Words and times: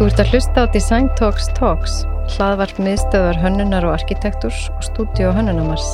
Þú 0.00 0.06
ert 0.08 0.20
að 0.22 0.30
hlusta 0.32 0.62
á 0.64 0.72
Design 0.72 1.08
Talks 1.18 1.50
Talks, 1.58 1.94
hlaðvarp 2.32 2.78
miðstöðar 2.80 3.36
hönnunar 3.36 3.84
og 3.84 3.98
arkitekturs 3.98 4.62
og 4.72 4.86
stúdíu 4.86 5.28
hönnunamars. 5.36 5.84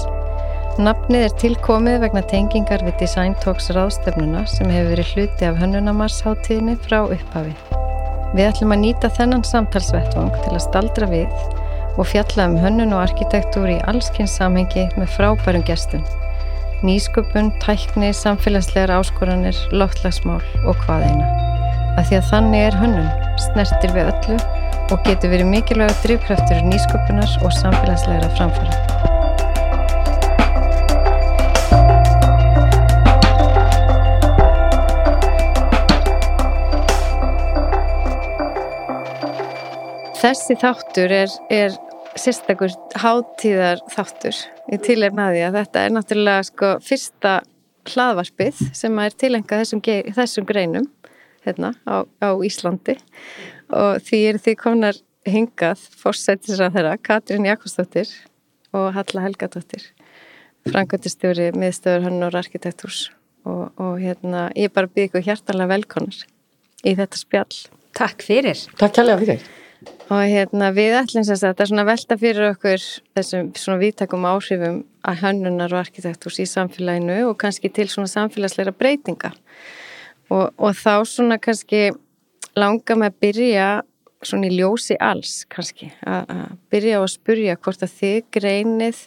Nafnið 0.79 1.24
er 1.26 1.32
tilkomið 1.40 1.97
vegna 2.04 2.22
tengingar 2.30 2.84
við 2.87 3.01
Design 3.01 3.34
Talks 3.42 3.66
ráðstefnuna 3.74 4.44
sem 4.53 4.71
hefur 4.71 4.92
verið 4.92 5.11
hluti 5.11 5.48
af 5.48 5.58
hönnunamars 5.58 6.21
hátíðinni 6.22 6.76
frá 6.84 7.01
upphafi. 7.03 7.56
Við 8.37 8.44
ætlum 8.44 8.76
að 8.76 8.80
nýta 8.84 9.11
þennan 9.16 9.42
samtalsvettvang 9.51 10.30
til 10.44 10.54
að 10.54 10.62
staldra 10.69 11.11
við 11.11 11.98
og 11.98 12.07
fjalla 12.07 12.47
um 12.52 12.57
hönnun 12.62 12.94
og 12.94 13.08
arkitektur 13.08 13.66
í 13.75 13.80
allskynns 13.90 14.38
samhengi 14.38 14.87
með 14.94 15.11
frábærum 15.16 15.66
gestum. 15.66 16.07
Nýsköpun, 16.87 17.51
tækni, 17.66 18.15
samfélagslegar 18.15 19.01
áskoranir, 19.01 19.59
loftlagsmál 19.75 20.45
og 20.62 20.79
hvað 20.87 21.11
eina. 21.11 21.45
Að 21.96 22.10
því 22.10 22.16
að 22.18 22.27
þannig 22.28 22.62
er 22.66 22.74
hönnun, 22.77 23.06
snertir 23.41 23.92
við 23.96 24.10
öllu 24.10 24.34
og 24.92 25.00
getur 25.06 25.30
verið 25.32 25.48
mikilvæga 25.48 25.95
drivkraftur 26.02 26.60
nýsköpunar 26.69 27.32
og 27.41 27.55
samfélagslegra 27.56 28.28
framfara. 28.36 28.74
Þessi 40.20 40.56
þáttur 40.60 41.12
er, 41.22 41.34
er 41.48 41.74
sérstakur 42.19 42.72
hátíðar 42.98 43.80
þáttur 43.92 44.38
í 44.72 44.78
tilefnaði 44.83 45.44
að 45.47 45.60
þetta 45.62 45.84
er 45.84 45.94
náttúrulega 45.97 46.47
sko 46.48 46.72
fyrsta 46.84 47.38
hlaðvarpið 47.86 48.62
sem 48.74 48.98
er 48.98 49.14
tilengað 49.14 49.62
þessum, 49.62 49.83
þessum 50.16 50.47
greinum 50.48 50.88
hérna 51.47 51.75
á, 51.86 52.05
á 52.20 52.30
Íslandi. 52.44 52.98
Og 53.72 54.02
því 54.05 54.22
eru 54.30 54.42
því 54.42 54.56
komnar 54.61 55.02
hingað 55.27 55.83
fórsættisra 55.98 56.70
þeirra 56.75 56.97
Katrín 57.03 57.48
Jakobsdóttir 57.48 58.11
og 58.77 58.92
Halla 58.94 59.25
Helgadóttir 59.27 59.91
frangöndistjóri 60.70 61.50
miðstöður 61.56 62.08
hann 62.08 62.25
og 62.27 62.38
arkitektúrs 62.38 63.11
og, 63.47 63.70
og 63.78 64.00
hérna 64.03 64.48
ég 64.58 64.72
bara 64.75 64.91
bygg 64.91 65.19
og 65.19 65.27
hjartalega 65.27 65.70
velkonar 65.77 66.19
í 66.86 66.94
þetta 66.98 67.20
spjall. 67.20 67.60
Takk 67.97 68.25
fyrir. 68.27 68.58
Takk 68.78 68.98
kærlega 68.98 69.22
fyrir. 69.22 69.47
Og 70.10 70.22
hérna 70.27 70.70
við 70.75 70.97
ætlum 70.98 71.25
að 71.27 71.42
þetta 71.44 71.62
er 71.62 71.70
svona 71.70 71.86
velta 71.86 72.16
fyrir 72.19 72.48
okkur 72.50 72.84
þessum 73.16 73.50
svona 73.58 73.81
vítakum 73.83 74.27
áhrifum 74.28 74.83
að 75.06 75.22
hönnunar 75.22 75.75
og 75.75 75.83
arkitektúrs 75.84 76.41
í 76.42 76.47
samfélaginu 76.50 77.20
og 77.28 77.36
kannski 77.41 77.70
til 77.70 77.88
svona 77.92 78.10
samfélagsleira 78.10 78.75
breytinga 78.75 79.34
og, 80.30 80.52
og 80.56 80.72
þá 80.77 81.05
svona 81.08 81.38
kannski 81.42 81.91
langa 82.56 82.96
með 82.96 83.12
að 83.12 83.20
byrja 83.24 83.69
svona 84.27 84.48
í 84.48 84.56
ljósi 84.56 84.96
alls 85.02 85.42
kannski. 85.52 85.91
Að 86.06 86.56
byrja 86.72 86.98
á 86.98 87.02
að 87.02 87.12
spurja 87.12 87.58
hvort 87.60 87.84
að 87.84 87.94
þið 88.00 88.19
greinið 88.34 89.02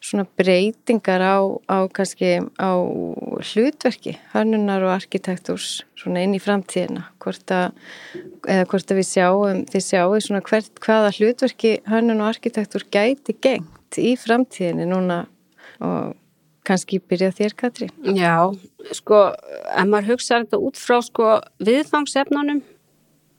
svona 0.00 0.24
breytingar 0.38 1.20
á, 1.20 1.38
á 1.68 1.78
kannski 1.92 2.40
á 2.56 2.72
hlutverki 3.52 4.16
hannunar 4.32 4.84
og 4.86 4.94
arkitektúrs 4.94 5.82
svona 5.98 6.24
inn 6.24 6.36
í 6.36 6.40
framtíðina. 6.42 7.04
Hvort 7.20 7.52
að, 7.52 7.76
hvort 8.70 8.94
að 8.94 9.02
við 9.02 9.10
sjáum 9.10 9.66
þið 9.70 9.86
sjáum 9.86 10.24
svona 10.24 10.42
hvert, 10.48 10.72
hvaða 10.80 11.12
hlutverki 11.18 11.76
hannun 11.90 12.24
og 12.24 12.32
arkitektúr 12.32 12.88
gæti 12.88 13.36
gengt 13.44 14.00
í 14.00 14.16
framtíðinni 14.20 14.88
núna 14.88 15.22
og 15.84 16.16
kannski 16.66 17.00
byrja 17.00 17.30
þér 17.36 17.56
Katri 17.58 17.88
Já, 18.16 18.50
sko, 18.96 19.22
ef 19.70 19.88
maður 19.88 20.14
hugsaður 20.14 20.46
þetta 20.46 20.62
út 20.68 20.80
frá 20.80 20.98
sko 21.06 21.32
viðfangsefnunum 21.64 22.62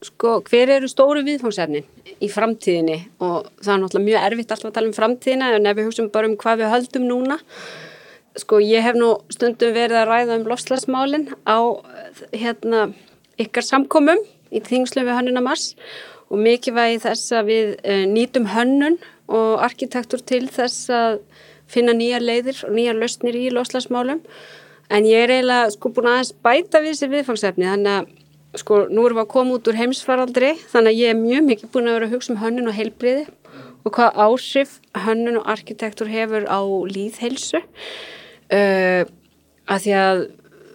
sko, 0.05 0.39
hver 0.49 0.71
eru 0.77 0.89
stóru 0.89 1.23
viðfangsefnin 1.25 1.85
í 2.21 2.29
framtíðinni? 2.31 2.97
Og 3.21 3.47
það 3.61 3.73
er 3.73 3.81
náttúrulega 3.83 4.07
mjög 4.07 4.27
erfitt 4.27 4.53
alltaf 4.55 4.69
að 4.71 4.75
tala 4.77 4.89
um 4.89 4.97
framtíðina 4.97 5.49
en 5.55 5.69
ef 5.69 5.77
við 5.77 5.89
hugsaum 5.89 6.11
bara 6.13 6.29
um 6.29 6.37
hvað 6.41 6.61
við 6.61 6.73
höldum 6.75 7.07
núna. 7.07 7.37
Sko, 8.39 8.61
ég 8.63 8.85
hef 8.85 8.97
nú 8.97 9.11
stundum 9.33 9.75
verið 9.75 9.99
að 10.01 10.09
ræða 10.09 10.37
um 10.39 10.47
lofslagsmálin 10.49 11.27
á 11.45 11.59
hérna 12.31 12.85
ykkar 13.41 13.67
samkomum 13.67 14.21
í 14.51 14.61
þingslum 14.63 15.07
við 15.07 15.19
hönnuna 15.19 15.43
mars. 15.45 15.73
Og 16.31 16.39
mikilvægi 16.39 17.01
þess 17.03 17.33
að 17.35 17.49
við 17.51 17.73
uh, 17.83 18.05
nýtum 18.07 18.47
hönnun 18.53 18.97
og 19.31 19.63
arkitektur 19.65 20.23
til 20.23 20.45
þess 20.51 20.89
að 20.95 21.19
finna 21.71 21.95
nýja 21.97 22.21
leiðir 22.21 22.63
og 22.67 22.73
nýja 22.75 22.95
lausnir 22.97 23.37
í 23.39 23.49
lofslagsmálum 23.53 24.23
en 24.91 25.07
ég 25.07 25.25
er 25.25 25.35
eiginlega 25.37 25.69
sko 25.75 25.91
búin 25.95 26.09
aðeins 26.11 26.33
bæta 26.43 26.81
við 26.83 26.95
þessi 26.95 27.11
viðfangsefni 27.11 27.69
þannig 27.69 27.99
að 27.99 28.61
sko 28.61 28.81
nú 28.91 29.05
erum 29.07 29.21
við 29.21 29.23
að 29.23 29.31
koma 29.31 29.55
út 29.55 29.69
úr 29.71 29.79
heimsfaraldri 29.79 30.51
þannig 30.71 30.91
að 30.91 30.99
ég 30.99 31.13
er 31.13 31.19
mjög 31.19 31.47
mikið 31.47 31.71
búin 31.71 31.87
að 31.87 31.97
vera 31.97 32.09
að 32.09 32.15
hugsa 32.17 32.33
um 32.33 32.41
hönnun 32.41 32.71
og 32.71 32.75
heilbriði 32.75 33.23
og 33.81 33.95
hvað 33.95 34.19
áhrif 34.25 34.75
hönnun 35.05 35.39
og 35.39 35.47
arkitektur 35.53 36.11
hefur 36.11 36.45
á 36.51 36.59
líðheilsu 36.91 37.61
uh, 37.61 39.03
að 39.71 39.85
því 39.85 39.95
að 40.01 40.21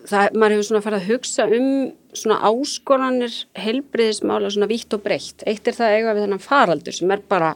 það, 0.08 0.32
maður 0.32 0.56
hefur 0.56 0.68
svona 0.70 0.84
farið 0.86 1.02
að 1.02 1.10
hugsa 1.12 1.48
um 1.58 1.70
svona 2.16 2.38
áskoranir 2.48 3.38
heilbriðismála 3.60 4.50
svona 4.52 4.70
vítt 4.70 4.96
og 4.96 5.04
breytt 5.04 5.44
eitt 5.44 5.68
er 5.68 5.76
það 5.76 5.98
eiga 5.98 6.14
við 6.16 6.24
þennan 6.24 6.46
faraldur 6.46 6.96
sem 6.96 7.12
er 7.12 7.24
bara 7.28 7.52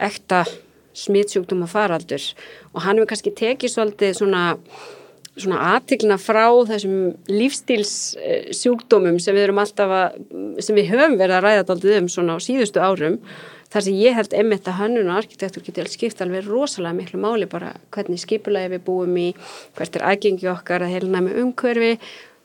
ekta 0.00 0.44
smitsjúkdum 0.94 1.64
og 1.66 1.72
faraldur. 1.72 2.26
Og 2.74 2.84
hann 2.86 3.00
hefur 3.00 3.12
kannski 3.12 3.34
tekið 3.34 3.74
svolítið 3.74 4.20
svona 4.20 4.44
svona 5.34 5.58
aðtiklina 5.74 6.16
frá 6.20 6.46
þessum 6.68 7.14
lífstílssjúkdómum 7.30 9.18
sem 9.22 9.34
við 9.34 9.50
að, 9.50 10.20
sem 10.62 10.78
við 10.78 10.92
höfum 10.92 11.16
verið 11.18 11.38
að 11.38 11.44
ræða 11.44 11.64
alltaf 11.64 11.98
um 11.98 12.08
svona 12.12 12.36
á 12.38 12.44
síðustu 12.44 12.82
árum. 12.82 13.18
Þar 13.74 13.82
sem 13.82 13.96
ég 13.98 14.14
held 14.14 14.36
einmitt 14.38 14.68
að 14.70 14.78
hönnun 14.78 15.10
og 15.10 15.16
arkitektur 15.18 15.64
getur 15.66 15.90
skipt 15.90 16.20
alveg 16.22 16.46
rosalega 16.46 16.94
miklu 16.94 17.18
máli 17.18 17.48
bara 17.50 17.72
hvernig 17.94 18.22
skipulagi 18.22 18.70
við 18.76 18.84
búum 18.86 19.16
í 19.18 19.32
hvert 19.74 19.98
er 19.98 20.06
aðgengi 20.12 20.46
okkar 20.52 20.84
að 20.86 20.94
heilna 20.94 21.24
með 21.26 21.40
umhverfi 21.42 21.96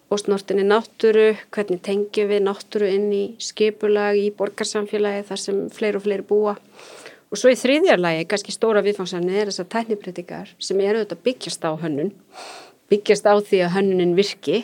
og 0.09 0.23
snortinni 0.23 0.65
náttúru 0.65 1.27
hvernig 1.53 1.83
tengjum 1.85 2.31
við 2.31 2.41
náttúru 2.47 2.89
inn 2.89 3.11
í 3.13 3.23
skipulagi 3.45 4.25
í 4.25 4.33
borgarsamfélagi 4.39 5.27
þar 5.29 5.43
sem 5.43 5.61
fleiri 5.75 6.01
og 6.01 6.07
fleiri 6.07 6.25
búa 6.25 6.55
og 7.29 7.37
svo 7.37 7.51
í 7.53 7.57
þriðjarlagi, 7.59 8.25
kannski 8.29 8.53
stóra 8.55 8.81
viðfangsefni 8.85 9.37
er 9.37 9.51
þess 9.51 9.63
að 9.63 9.71
tæknipritikar 9.75 10.55
sem 10.57 10.81
eru 10.81 11.03
auðvitað 11.03 11.23
byggjast 11.27 11.67
á 11.67 11.71
hönnun 11.81 12.13
byggjast 12.89 13.29
á 13.29 13.33
því 13.37 13.61
að 13.65 13.73
hönnunin 13.77 14.15
virki. 14.17 14.63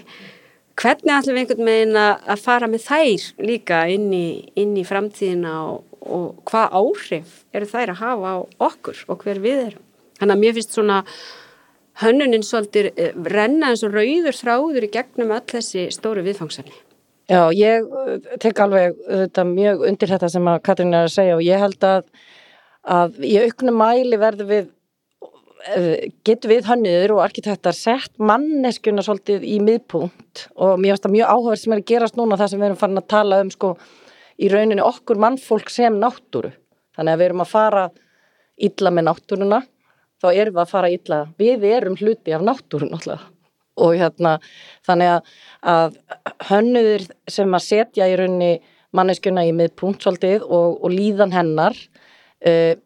Hvernig 0.76 1.14
ætlum 1.16 1.38
við 1.38 1.44
einhvern 1.46 1.70
veginn 1.70 1.98
að 2.02 2.42
fara 2.44 2.68
með 2.68 2.88
þær 2.90 3.26
líka 3.48 3.86
inn 3.92 4.10
í, 4.12 4.28
inn 4.60 4.74
í 4.76 4.84
framtíðina 4.88 5.54
og, 5.70 5.86
og 6.04 6.42
hvað 6.50 6.76
áhrif 6.82 7.38
eru 7.56 7.70
þær 7.70 7.94
að 7.94 8.02
hafa 8.02 8.34
á 8.36 8.38
okkur 8.68 9.04
og 9.08 9.24
hver 9.24 9.40
við 9.44 9.62
erum? 9.70 9.86
Þannig 10.20 10.36
að 10.36 10.42
mér 10.42 10.58
finnst 10.58 10.76
svona 10.76 11.00
hönnunin 12.02 12.44
svolítið 12.44 12.90
eh, 12.92 13.16
renna 13.32 13.72
eins 13.72 13.86
og 13.88 13.96
rauður 13.96 14.36
þráður 14.36 14.88
í 14.88 14.92
gegnum 14.92 15.32
öll 15.36 15.46
þessi 15.54 15.88
stóru 15.96 16.26
viðfangsefni. 16.26 16.76
Já, 17.32 17.48
ég 17.56 17.88
eh, 17.88 18.32
tek 18.44 18.60
alveg 18.64 19.00
þetta 19.08 19.48
mjög 19.48 19.86
undir 19.88 20.12
þetta 20.12 20.32
sem 20.34 20.52
að 20.52 20.64
Katrín 20.68 20.92
er 20.92 21.08
að 21.08 21.16
segja 21.16 21.38
og 21.40 21.46
ég 21.46 21.64
held 21.64 21.88
að, 21.88 22.12
að 22.86 23.20
í 23.26 23.36
auknum 23.42 23.80
mæli 23.82 24.20
verður 24.22 24.50
við 24.50 24.74
Eh, 25.66 26.12
getur 26.28 26.52
við 26.52 26.68
hanniður 26.70 27.16
og 27.16 27.24
arkitektar 27.24 27.74
sett 27.74 28.20
manneskuna 28.22 29.02
svolítið 29.02 29.46
í 29.50 29.56
miðpunkt. 29.66 30.44
Og 30.62 30.76
mér 30.78 30.94
finnst 30.94 31.08
það 31.08 31.16
mjög 31.16 31.32
áhugaverð 31.32 31.62
sem 31.62 31.74
er 31.74 31.82
að 31.82 31.88
gerast 31.90 32.20
núna 32.20 32.38
það 32.38 32.52
sem 32.52 32.62
við 32.62 32.68
erum 32.68 32.82
farin 32.82 33.02
að 33.02 33.08
tala 33.10 33.40
um 33.42 33.50
sko 33.54 33.72
í 34.38 34.50
rauninni 34.52 34.86
okkur 34.86 35.22
mannfólk 35.24 35.74
sem 35.74 35.98
náttúru. 35.98 36.52
Þannig 36.94 37.16
að 37.16 37.22
við 37.24 37.30
erum 37.30 37.42
að 37.42 37.50
fara 37.56 37.88
illa 38.70 38.94
með 38.94 39.08
náttúruna 39.10 39.62
þá 40.22 40.28
erum 40.30 40.54
við 40.54 40.62
að 40.62 40.72
fara 40.76 40.94
illa, 40.94 41.20
við 41.42 41.66
erum 41.72 41.98
hluti 41.98 42.38
af 42.38 42.46
náttúrun 42.46 42.94
alltaf 42.96 43.26
og 43.76 43.98
hérna 44.00 44.38
þannig 44.88 45.10
að, 45.18 45.34
að 45.68 45.98
hanniður 46.48 47.10
sem 47.28 47.58
að 47.58 47.66
setja 47.66 48.06
í 48.08 48.14
rauninni 48.16 48.54
manneskuna 48.96 49.44
í 49.44 49.52
miðpunkt 49.52 50.06
svolítið 50.06 50.46
og, 50.46 50.78
og 50.80 50.94
líðan 50.94 51.34
hennar 51.36 51.76
uh, 51.76 52.78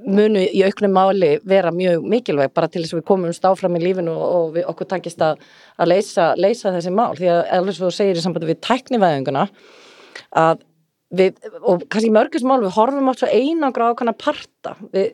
munu 0.00 0.40
í 0.40 0.62
auknum 0.64 0.94
máli 0.94 1.32
vera 1.48 1.72
mjög 1.74 2.04
mikilvæg 2.08 2.52
bara 2.56 2.68
til 2.72 2.82
þess 2.82 2.94
að 2.94 3.00
við 3.00 3.08
komumst 3.10 3.44
áfram 3.44 3.76
í 3.76 3.82
lífinu 3.82 4.14
og 4.14 4.54
við, 4.56 4.64
okkur 4.70 4.88
takist 4.88 5.20
að, 5.24 5.42
að 5.76 5.92
leysa, 5.92 6.32
leysa 6.40 6.72
þessi 6.72 6.92
mál. 6.94 7.12
Því 7.18 7.28
að 7.32 7.40
alveg 7.58 7.76
svo 7.76 7.90
segir 7.92 8.18
í 8.18 8.24
sambandi 8.24 8.48
við 8.48 8.62
tæknivæðinguna 8.64 9.44
að 10.40 10.64
við, 11.12 11.36
og 11.60 11.84
kannski 11.92 12.12
mörgust 12.14 12.48
mál 12.48 12.62
við 12.62 12.74
horfum 12.78 13.12
átt 13.12 13.22
svo 13.22 13.30
einangra 13.30 13.92
ákvæmna 13.92 14.16
parta. 14.16 14.76
Við, 14.94 15.12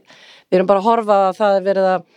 við 0.48 0.60
erum 0.60 0.70
bara 0.70 0.84
að 0.84 0.90
horfa 0.92 1.20
að 1.26 1.38
það 1.40 1.58
er 1.58 1.69
verið 1.69 1.90
að, 1.92 2.08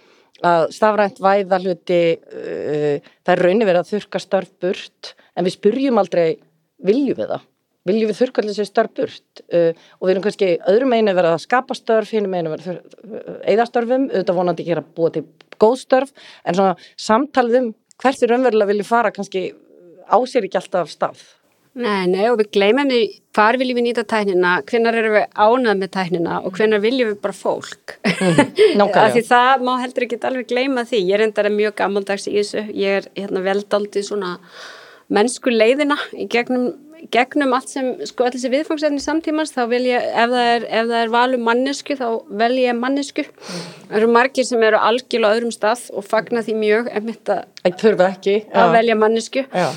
að 0.51 0.65
stafrænt 0.77 1.21
væða 1.25 1.61
hluti 1.65 2.01
uh, 2.13 3.13
það 3.25 3.35
er 3.35 3.45
raunni 3.47 3.69
verið 3.69 3.83
að 3.83 3.93
þurka 3.95 4.21
störf 4.21 4.53
burt 4.61 5.15
en 5.33 5.47
við 5.47 5.57
spurjum 5.57 6.01
aldrei 6.01 6.27
viljum 6.81 7.17
við 7.17 7.33
það 7.33 7.50
viljum 7.89 8.11
við 8.11 8.19
þurrkallir 8.19 8.57
sér 8.57 8.69
störf 8.69 8.93
burt 8.99 9.43
uh, 9.49 9.71
og 9.99 10.07
við 10.07 10.13
erum 10.13 10.25
kannski 10.27 10.51
öðrum 10.69 10.95
einu 10.95 11.15
verið 11.17 11.35
að 11.35 11.43
skapa 11.45 11.77
störf, 11.77 12.13
hinn 12.13 12.29
einu 12.29 12.53
verið 12.53 12.71
að 12.75 13.43
eða 13.53 13.67
störfum, 13.69 14.07
auðvitað 14.11 14.39
vonandi 14.41 14.65
ekki 14.65 14.77
að 14.77 14.95
búa 14.97 15.13
til 15.15 15.25
góð 15.61 15.77
störf, 15.81 16.15
en 16.45 16.57
svona 16.57 16.75
samtalið 16.99 17.61
um 17.61 17.69
hvert 18.01 18.23
er 18.23 18.33
raunverulega 18.33 18.71
viljið 18.71 18.89
fara 18.89 19.13
kannski 19.13 19.51
á 20.09 20.17
sér 20.25 20.47
ekki 20.47 20.59
alltaf 20.61 20.89
stað. 20.91 21.21
Nei, 21.71 22.03
nei, 22.11 22.25
og 22.27 22.35
við 22.41 22.49
gleymum 22.57 22.89
því 22.91 22.99
hvar 23.31 23.55
viljum 23.55 23.77
við 23.79 23.85
nýta 23.85 24.03
tæknina, 24.03 24.57
hvenar 24.67 24.97
erum 24.99 25.13
við 25.15 25.37
ánað 25.39 25.77
með 25.79 25.91
tæknina 25.93 26.39
og 26.43 26.57
hvenar 26.57 26.81
viljum 26.83 27.13
við 27.13 27.21
bara 27.23 27.35
fólk. 27.37 27.93
Af 29.05 29.13
því 29.15 29.23
það 29.29 29.63
má 29.63 29.71
heldur 29.79 30.05
ekki 30.05 30.19
alveg 30.27 30.49
gleyma 30.49 30.83
því. 30.89 30.99
Ég 31.07 31.15
er 31.15 31.23
endara 31.29 31.53
mjög 31.53 31.77
gammaldags 31.79 32.27
í 32.27 32.35
þessu. 32.35 32.65
Ég 32.75 32.99
er 32.99 33.07
hérna 33.15 33.43
veldaldið 33.45 34.03
svona 34.09 34.33
mennsku 35.15 35.53
leiðina 35.53 35.95
í 36.11 36.27
gegnum, 36.31 36.73
gegnum 37.12 37.53
allt 37.57 37.69
sem, 37.71 37.92
sko, 38.07 38.25
allir 38.27 38.38
þessi 38.38 38.51
viðfangsefni 38.53 39.01
samtímans, 39.03 39.53
þá 39.56 39.62
vil 39.71 39.83
ég, 39.89 40.07
ef 40.24 40.33
það 40.33 40.50
er, 40.56 40.65
ef 40.69 40.89
það 40.92 40.98
er 41.01 41.13
valum 41.15 41.45
mannesku, 41.48 41.98
þá 42.00 42.07
vel 42.42 42.51
ég 42.62 42.77
mannesku. 42.80 43.25
Það 43.89 43.98
eru 44.01 44.09
margir 44.15 44.48
sem 44.48 44.63
eru 44.68 44.80
algjörlega 44.80 45.31
á 45.31 45.36
öðrum 45.38 45.53
stað 45.56 45.86
og 45.95 46.06
fagna 46.07 46.44
því 46.45 46.57
mjög 46.62 46.92
emitt 47.01 47.33
að 47.33 47.44
Ég 47.68 47.77
þurfa 47.81 48.09
ekki. 48.15 48.36
að 48.53 48.75
velja 48.77 48.95
mannesku 48.98 49.45
Já. 49.51 49.68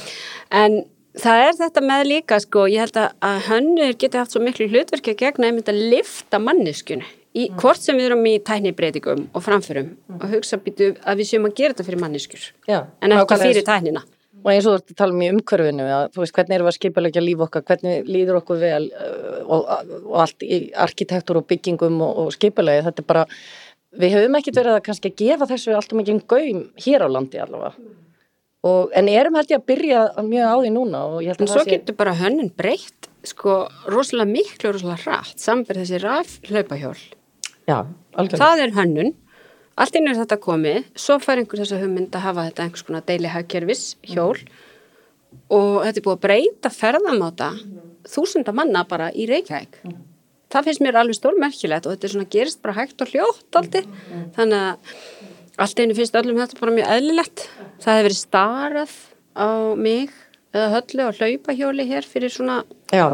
en 0.51 0.79
það 1.21 1.43
er 1.49 1.59
þetta 1.59 1.83
með 1.85 2.07
líka 2.11 2.39
sko, 2.43 2.65
ég 2.71 2.85
held 2.85 2.97
að, 3.03 3.43
hönnur 3.49 3.93
geti 3.99 4.19
haft 4.19 4.33
svo 4.35 4.41
miklu 4.43 4.67
hlutverki 4.71 5.15
að 5.15 5.21
gegna 5.25 5.51
einmitt 5.51 5.69
að 5.71 5.83
lifta 5.93 6.41
manneskunni 6.43 7.07
í 7.35 7.49
hvort 7.59 7.83
sem 7.83 7.97
við 7.99 8.13
erum 8.13 8.27
í 8.31 8.37
tæknibreitingum 8.47 9.25
og 9.35 9.43
framförum 9.43 9.89
og 10.21 10.27
hugsa 10.31 10.59
býtu 10.63 10.93
að 11.03 11.19
við 11.19 11.31
séum 11.33 11.49
að 11.49 11.57
gera 11.59 11.75
þetta 11.75 11.87
fyrir 11.89 12.03
manneskur 12.03 12.45
Já. 12.71 12.85
en 13.03 13.15
ekki 13.17 13.39
fyrir 13.43 13.67
tæknina 13.67 14.05
Og 14.45 14.51
eins 14.53 14.67
og 14.69 14.75
þú 14.75 14.77
ert 14.77 14.93
að 14.93 14.99
tala 15.01 15.15
um 15.17 15.23
í 15.25 15.31
umhverfinu, 15.33 15.85
að, 15.89 16.07
þú 16.13 16.21
veist, 16.21 16.35
hvernig 16.37 16.55
erum 16.55 16.67
við 16.67 16.73
að 16.75 16.79
skipulegja 16.79 17.25
líf 17.25 17.45
okkar, 17.47 17.63
hvernig 17.71 18.09
líður 18.13 18.41
okkur 18.43 18.59
vel 18.61 18.83
uh, 18.93 19.39
og, 19.49 19.71
og 20.03 20.19
allt 20.21 20.45
í 20.45 20.59
arkitektur 20.85 21.41
og 21.41 21.47
byggingum 21.49 21.97
og, 22.05 22.19
og 22.21 22.35
skipulegi, 22.37 22.85
þetta 22.85 23.01
er 23.01 23.09
bara, 23.09 23.23
við 24.05 24.19
höfum 24.19 24.37
ekkert 24.37 24.61
verið 24.61 24.77
að 24.77 24.85
kannski 24.91 25.15
gefa 25.17 25.49
þessu 25.49 25.73
alltaf 25.73 25.97
mikið 25.97 26.21
gaum 26.29 26.61
hér 26.85 27.07
á 27.07 27.09
landi 27.09 27.41
allavega. 27.41 27.89
Og, 28.65 28.93
en 28.97 29.11
erum 29.13 29.35
held 29.37 29.51
ég 29.53 29.61
að 29.61 29.67
byrja 29.69 30.05
mjög 30.25 30.53
á 30.53 30.57
því 30.61 30.71
núna 30.73 31.03
og 31.13 31.27
en 31.35 31.51
svo 31.51 31.65
sé... 31.65 31.75
getur 31.75 31.97
bara 31.99 32.15
hönnun 32.17 32.53
breytt 32.57 33.11
sko 33.25 33.65
rosalega 33.93 34.31
miklu 34.31 34.71
og 34.71 34.79
rosalega 34.79 35.11
rætt 35.11 35.43
samverð 35.43 35.83
þessi 35.83 36.01
raf 36.01 36.39
hlaupahjól 36.49 36.97
Já, 37.69 37.85
það 38.13 38.63
er 38.65 38.73
hönnun 38.77 39.13
allt 39.81 39.99
inn 39.99 40.09
er 40.11 40.19
þetta 40.21 40.39
komið, 40.43 40.89
svo 40.99 41.19
fær 41.23 41.41
einhver 41.41 41.63
þessa 41.63 41.81
hugmynd 41.83 42.15
að 42.15 42.27
hafa 42.29 42.47
þetta 42.49 42.65
einhvers 42.67 42.87
konar 42.87 43.05
deili 43.09 43.33
hagkerfis 43.33 43.85
hjól. 44.07 44.39
Og 45.51 45.83
þetta 45.83 45.99
er 45.99 46.05
búið 46.07 46.17
að 46.17 46.25
breyta 46.25 46.71
ferðamáta 46.71 47.51
þúsunda 48.09 48.55
manna 48.55 48.85
bara 48.89 49.11
í 49.11 49.27
Reykjavík. 49.31 49.81
Það 50.55 50.69
finnst 50.69 50.83
mér 50.85 51.01
alveg 51.01 51.19
stórmerkilegt 51.19 51.87
og 51.89 51.95
þetta 51.95 52.07
er 52.07 52.13
svona 52.13 52.31
gerist 52.31 52.61
bara 52.63 52.77
hægt 52.77 53.03
og 53.03 53.11
hljótt 53.11 53.59
allt 53.59 53.81
þannig 54.37 54.61
að 54.61 55.01
allt 55.65 55.81
einu 55.81 55.97
finnst 55.99 56.19
öllum 56.19 56.39
þetta 56.39 56.61
bara 56.61 56.77
mjög 56.77 56.93
eðlilegt. 56.95 57.47
Það 57.83 57.99
hefur 57.99 58.07
verið 58.09 58.21
starað 58.21 58.95
á 59.35 59.49
mig 59.75 60.13
eða 60.55 60.69
höllu 60.77 61.09
og 61.09 61.19
hlaupahjóli 61.19 61.89
hér 61.89 62.07
fyrir 62.07 62.31
svona 62.31 62.61
Já, 62.95 63.09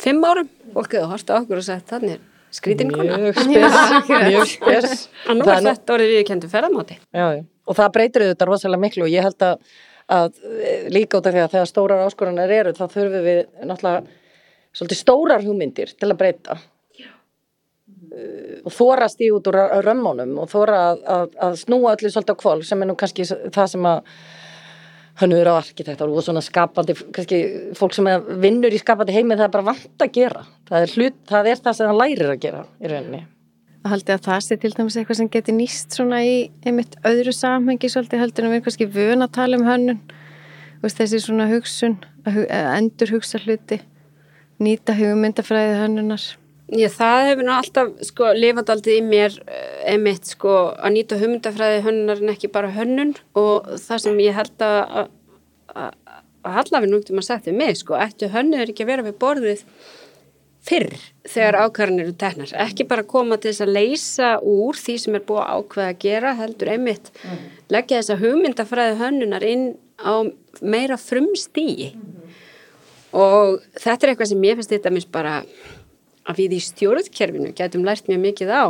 fimm 0.00 0.24
árum. 0.24 0.48
Fólk 0.72 0.96
hefur 0.96 1.12
hort 1.12 1.32
á 1.32 1.36
okkur 1.36 1.60
og 1.60 1.68
sagt 1.68 1.92
þannig 1.92 2.24
skrítin 2.56 2.92
kona. 2.94 3.18
Mjög 3.22 3.40
spes, 3.46 4.08
mjög 4.10 4.46
spes. 4.52 5.02
að 5.26 5.40
nú 5.40 5.48
er 5.52 5.64
þetta 5.66 5.96
orðið 5.96 6.12
viðkendu 6.14 6.50
ferðamáti. 6.52 6.98
Já, 7.10 7.26
já. 7.38 7.42
og 7.66 7.78
það 7.80 7.92
breytir 7.96 8.26
auðvitað 8.26 8.50
rosalega 8.52 8.84
miklu 8.86 9.06
og 9.06 9.12
ég 9.12 9.26
held 9.26 9.46
að, 9.48 9.66
að 10.18 10.40
eh, 10.60 10.86
líka 10.94 11.20
út 11.20 11.28
af 11.28 11.36
því 11.36 11.42
að 11.44 11.52
þegar 11.56 11.70
stórar 11.72 12.06
áskoranir 12.06 12.56
eru 12.60 12.72
þá 12.76 12.84
þurfum 12.86 13.26
við 13.26 13.42
náttúrulega 13.68 14.16
svolítið 14.76 15.00
stórar 15.02 15.44
hugmyndir 15.46 15.92
til 15.96 16.10
að 16.10 16.18
breyta. 16.20 16.58
Uh, 18.06 18.62
og 18.66 18.72
þóra 18.74 19.06
stíð 19.10 19.38
út 19.38 19.48
úr 19.50 19.56
rö- 19.58 19.80
römmunum 19.82 20.36
og 20.42 20.50
þóra 20.50 20.76
að, 20.92 21.00
að, 21.10 21.32
að 21.42 21.56
snúa 21.58 21.94
öllu 21.96 22.10
svolítið 22.12 22.36
á 22.38 22.40
kvól 22.42 22.60
sem 22.66 22.82
er 22.84 22.88
nú 22.90 22.94
kannski 22.98 23.26
það 23.26 23.70
sem 23.72 23.88
að 23.90 24.12
hönnur 25.20 25.48
á 25.48 25.54
arkitektar 25.56 26.10
og 26.10 26.24
svona 26.24 26.42
skapandi, 26.44 26.96
kannski 27.14 27.38
fólk 27.78 27.96
sem 27.96 28.10
vinnur 28.42 28.74
í 28.74 28.80
skapandi 28.82 29.14
heimi 29.16 29.38
það 29.38 29.46
er 29.46 29.54
bara 29.54 29.68
vant 29.70 30.04
að 30.04 30.12
gera. 30.18 30.44
Það 30.68 30.84
er, 30.84 30.94
hlut, 30.98 31.16
það 31.30 31.48
er 31.52 31.64
það 31.64 31.78
sem 31.78 31.90
það 31.90 32.00
lærir 32.02 32.34
að 32.34 32.42
gera 32.44 32.62
í 32.80 32.92
rauninni. 32.92 33.22
Að 33.86 33.92
haldi 33.94 34.14
að 34.16 34.26
það 34.26 34.44
sé 34.44 34.60
til 34.60 34.72
dæmis 34.74 34.98
eitthvað 34.98 35.20
sem 35.20 35.32
geti 35.32 35.54
nýst 35.54 35.96
svona 35.96 36.20
í 36.26 36.36
einmitt 36.66 36.96
öðru 37.06 37.32
samhengi 37.32 37.90
svolítið 37.92 38.24
heldur 38.24 38.46
en 38.46 38.52
við 38.52 38.58
erum 38.58 38.66
kannski 38.66 38.88
vön 38.96 39.24
að 39.24 39.34
tala 39.38 39.60
um 39.60 39.66
veist, 40.82 40.98
þessi 40.98 41.20
svona 41.22 41.48
hugsun 41.50 41.98
að, 42.26 42.42
endur 42.76 43.14
hugsa 43.16 43.40
hluti 43.42 43.80
nýta 44.62 44.96
hugmyndafræði 44.96 45.78
hönnunar 45.82 46.24
Já, 46.74 46.88
það 46.90 47.20
hefur 47.28 47.46
nú 47.46 47.52
alltaf 47.54 47.90
sko 48.08 48.30
lifað 48.34 48.70
aldrei 48.74 48.96
í 48.98 49.02
mér 49.06 49.36
eh, 49.46 49.92
einmitt 49.92 50.26
sko 50.26 50.54
að 50.74 50.96
nýta 50.96 51.18
hugmyndafræði 51.20 51.84
hönnunar 51.84 52.22
en 52.24 52.32
ekki 52.32 52.50
bara 52.50 52.72
hönnun. 52.74 53.12
Og 53.38 53.68
það 53.84 54.02
sem 54.02 54.18
ég 54.24 54.34
held 54.34 54.64
að 54.66 54.80
að- 55.02 55.12
að 55.76 55.92
að 56.46 56.56
Hallafi 56.56 56.86
nú 56.90 56.98
um 57.10 57.18
að 57.22 57.46
við 57.46 57.54
mig 57.58 57.76
sko, 57.76 57.94
ættu 57.98 58.28
hönnur 58.30 58.68
ekki 58.70 58.84
að 58.84 58.90
vera 58.92 59.02
við 59.02 59.16
borðið 59.18 59.62
fyrr 60.66 60.92
þegar 61.26 61.56
ákvarðanir 61.62 62.04
eru 62.06 62.12
teknar, 62.18 62.52
ekki 62.66 62.86
bara 62.90 63.02
koma 63.06 63.36
til 63.38 63.50
þess 63.52 63.62
að 63.64 63.72
leysa 63.74 64.28
úr 64.42 64.74
því 64.78 64.94
sem 64.98 65.14
er 65.14 65.24
búið 65.26 65.42
að 65.42 65.50
ákveða 65.60 65.88
að 65.92 65.98
gera, 66.02 66.32
heldur 66.38 66.70
einmitt 66.72 67.10
leggja 67.70 67.98
þessa 68.00 68.16
hugmyndafræði 68.22 68.96
hönnunar 69.02 69.46
inn 69.46 69.64
á 70.02 70.14
meira 70.62 70.96
frumstíi 70.98 71.92
og 73.14 73.60
þetta 73.78 74.06
er 74.06 74.12
eitthvað 74.14 74.30
sem 74.32 74.46
ég 74.46 74.58
finnst 74.58 74.74
þetta 74.74 74.92
minnst 74.94 75.12
bara 75.14 75.36
að 76.26 76.42
við 76.42 76.56
í 76.58 76.60
stjórnkerfinu 76.66 77.52
getum 77.56 77.86
lært 77.86 78.10
mjög 78.10 78.22
mikið 78.24 78.52
á 78.52 78.64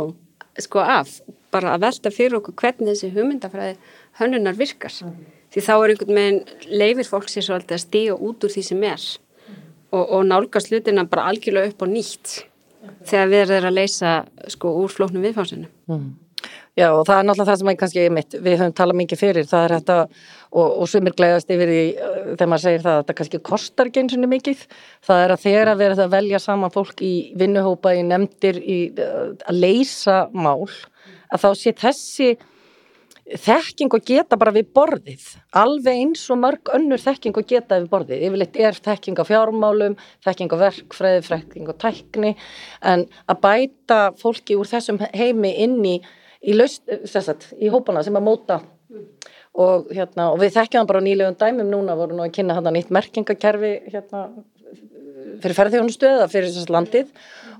sko 0.61 0.81
af, 0.81 1.19
bara 1.53 1.75
að 1.75 1.85
velta 1.85 2.11
fyrir 2.13 2.39
okkur 2.39 2.55
hvernig 2.57 2.93
þessi 2.93 3.13
hugmyndafræði 3.13 3.75
hönnunar 4.17 4.57
virkar. 4.57 4.93
Því 5.53 5.63
þá 5.63 5.73
er 5.75 5.93
einhvern 5.93 6.17
veginn 6.17 6.39
leifir 6.81 7.07
fólk 7.07 7.29
sér 7.31 7.45
svolítið 7.45 7.77
að 7.77 7.83
stíga 7.85 8.17
út 8.17 8.45
úr 8.45 8.53
því 8.53 8.63
sem 8.65 8.85
er 8.87 9.03
og, 9.91 10.03
og 10.03 10.23
nálgast 10.27 10.71
hlutina 10.71 11.05
bara 11.07 11.27
algjörlega 11.31 11.71
upp 11.71 11.83
á 11.83 11.87
nýtt 11.89 12.37
þegar 13.07 13.29
við 13.31 13.43
erum 13.57 13.69
að 13.69 13.77
leysa 13.77 14.13
sko 14.51 14.73
úr 14.83 14.93
flóknum 14.93 15.25
viðfársinu 15.25 15.69
Já 16.77 16.91
og 16.93 17.07
það 17.07 17.19
er 17.19 17.25
náttúrulega 17.25 17.49
það 17.49 17.59
sem 17.59 17.69
er 17.71 17.77
kannski 17.81 18.09
mitt, 18.13 18.35
við 18.37 18.59
höfum 18.59 18.75
talað 18.77 18.99
mikið 18.99 19.21
fyrir, 19.21 19.47
það 19.49 19.63
er 19.63 19.73
þetta 19.77 19.95
og, 20.51 20.67
og 20.81 20.89
sumir 20.89 21.15
glæðast 21.17 21.51
yfir 21.53 21.71
því 21.71 21.85
uh, 21.93 22.17
þegar 22.33 22.51
maður 22.51 22.65
segir 22.65 22.83
það 22.85 22.93
að 22.93 22.99
þetta 23.01 23.17
kannski 23.21 23.41
kostar 23.51 23.89
ekki 23.89 24.03
eins 24.03 24.17
og 24.17 24.27
mikið, 24.33 24.65
það 25.07 25.23
er 25.23 25.35
að 25.35 25.45
þegar 25.45 25.71
að 25.71 25.81
vera 25.83 26.03
að 26.03 26.13
velja 26.17 26.43
saman 26.43 26.75
fólk 26.75 27.01
í 27.05 27.13
vinnuhópa 27.39 27.95
í 27.97 28.03
nefndir 28.07 28.61
í, 28.61 28.77
uh, 28.97 29.33
að 29.47 29.63
leysa 29.63 30.19
mál, 30.35 30.69
að 31.31 31.43
þá 31.43 31.49
sé 31.61 31.75
þessi 31.77 32.29
þekking 33.27 33.91
og 33.91 34.05
geta 34.07 34.37
bara 34.39 34.53
við 34.55 34.69
borðið. 34.75 35.25
Alveg 35.59 35.99
eins 35.99 36.23
og 36.31 36.39
mörg 36.39 36.71
önnur 36.75 37.01
þekking 37.01 37.35
og 37.39 37.49
geta 37.49 37.79
við 37.81 37.89
borðið, 37.91 38.23
yfirleitt 38.27 38.59
er 38.61 38.79
þekking 38.85 39.19
á 39.19 39.23
fjármálum, 39.27 39.97
þekking 40.23 40.55
á 40.55 40.57
verkfræði 40.61 41.25
þekking 41.27 41.67
á 41.67 41.73
tækni, 41.83 42.31
en 42.87 43.05
að 43.27 43.41
bæta 43.43 43.99
fólki 44.21 44.55
úr 44.55 44.69
þessum 44.69 45.01
heimi 45.11 45.51
inn 45.65 45.81
í, 45.83 45.97
í, 46.39 46.55
laust, 46.55 46.87
sagt, 47.03 47.51
í 47.59 47.71
hópana 47.73 48.05
sem 48.05 48.15
að 48.15 48.27
móta 48.29 48.61
og, 49.57 49.89
hérna, 49.93 50.29
og 50.33 50.41
við 50.41 50.53
þekkjum 50.57 50.83
það 50.83 50.91
bara 50.91 51.03
nýlegum 51.05 51.39
dæmum. 51.39 51.71
Núna 51.71 51.97
voru 51.97 52.17
nú 52.17 52.25
að 52.25 52.35
kynna 52.37 52.57
hann 52.57 52.69
nýtt 52.75 52.93
merkingakerfi 52.93 53.73
hérna, 53.89 54.27
fyrir 55.41 55.57
ferðjónustu 55.57 56.09
eða 56.09 56.29
fyrir 56.31 56.53
þess 56.53 56.71
landið. 56.73 57.09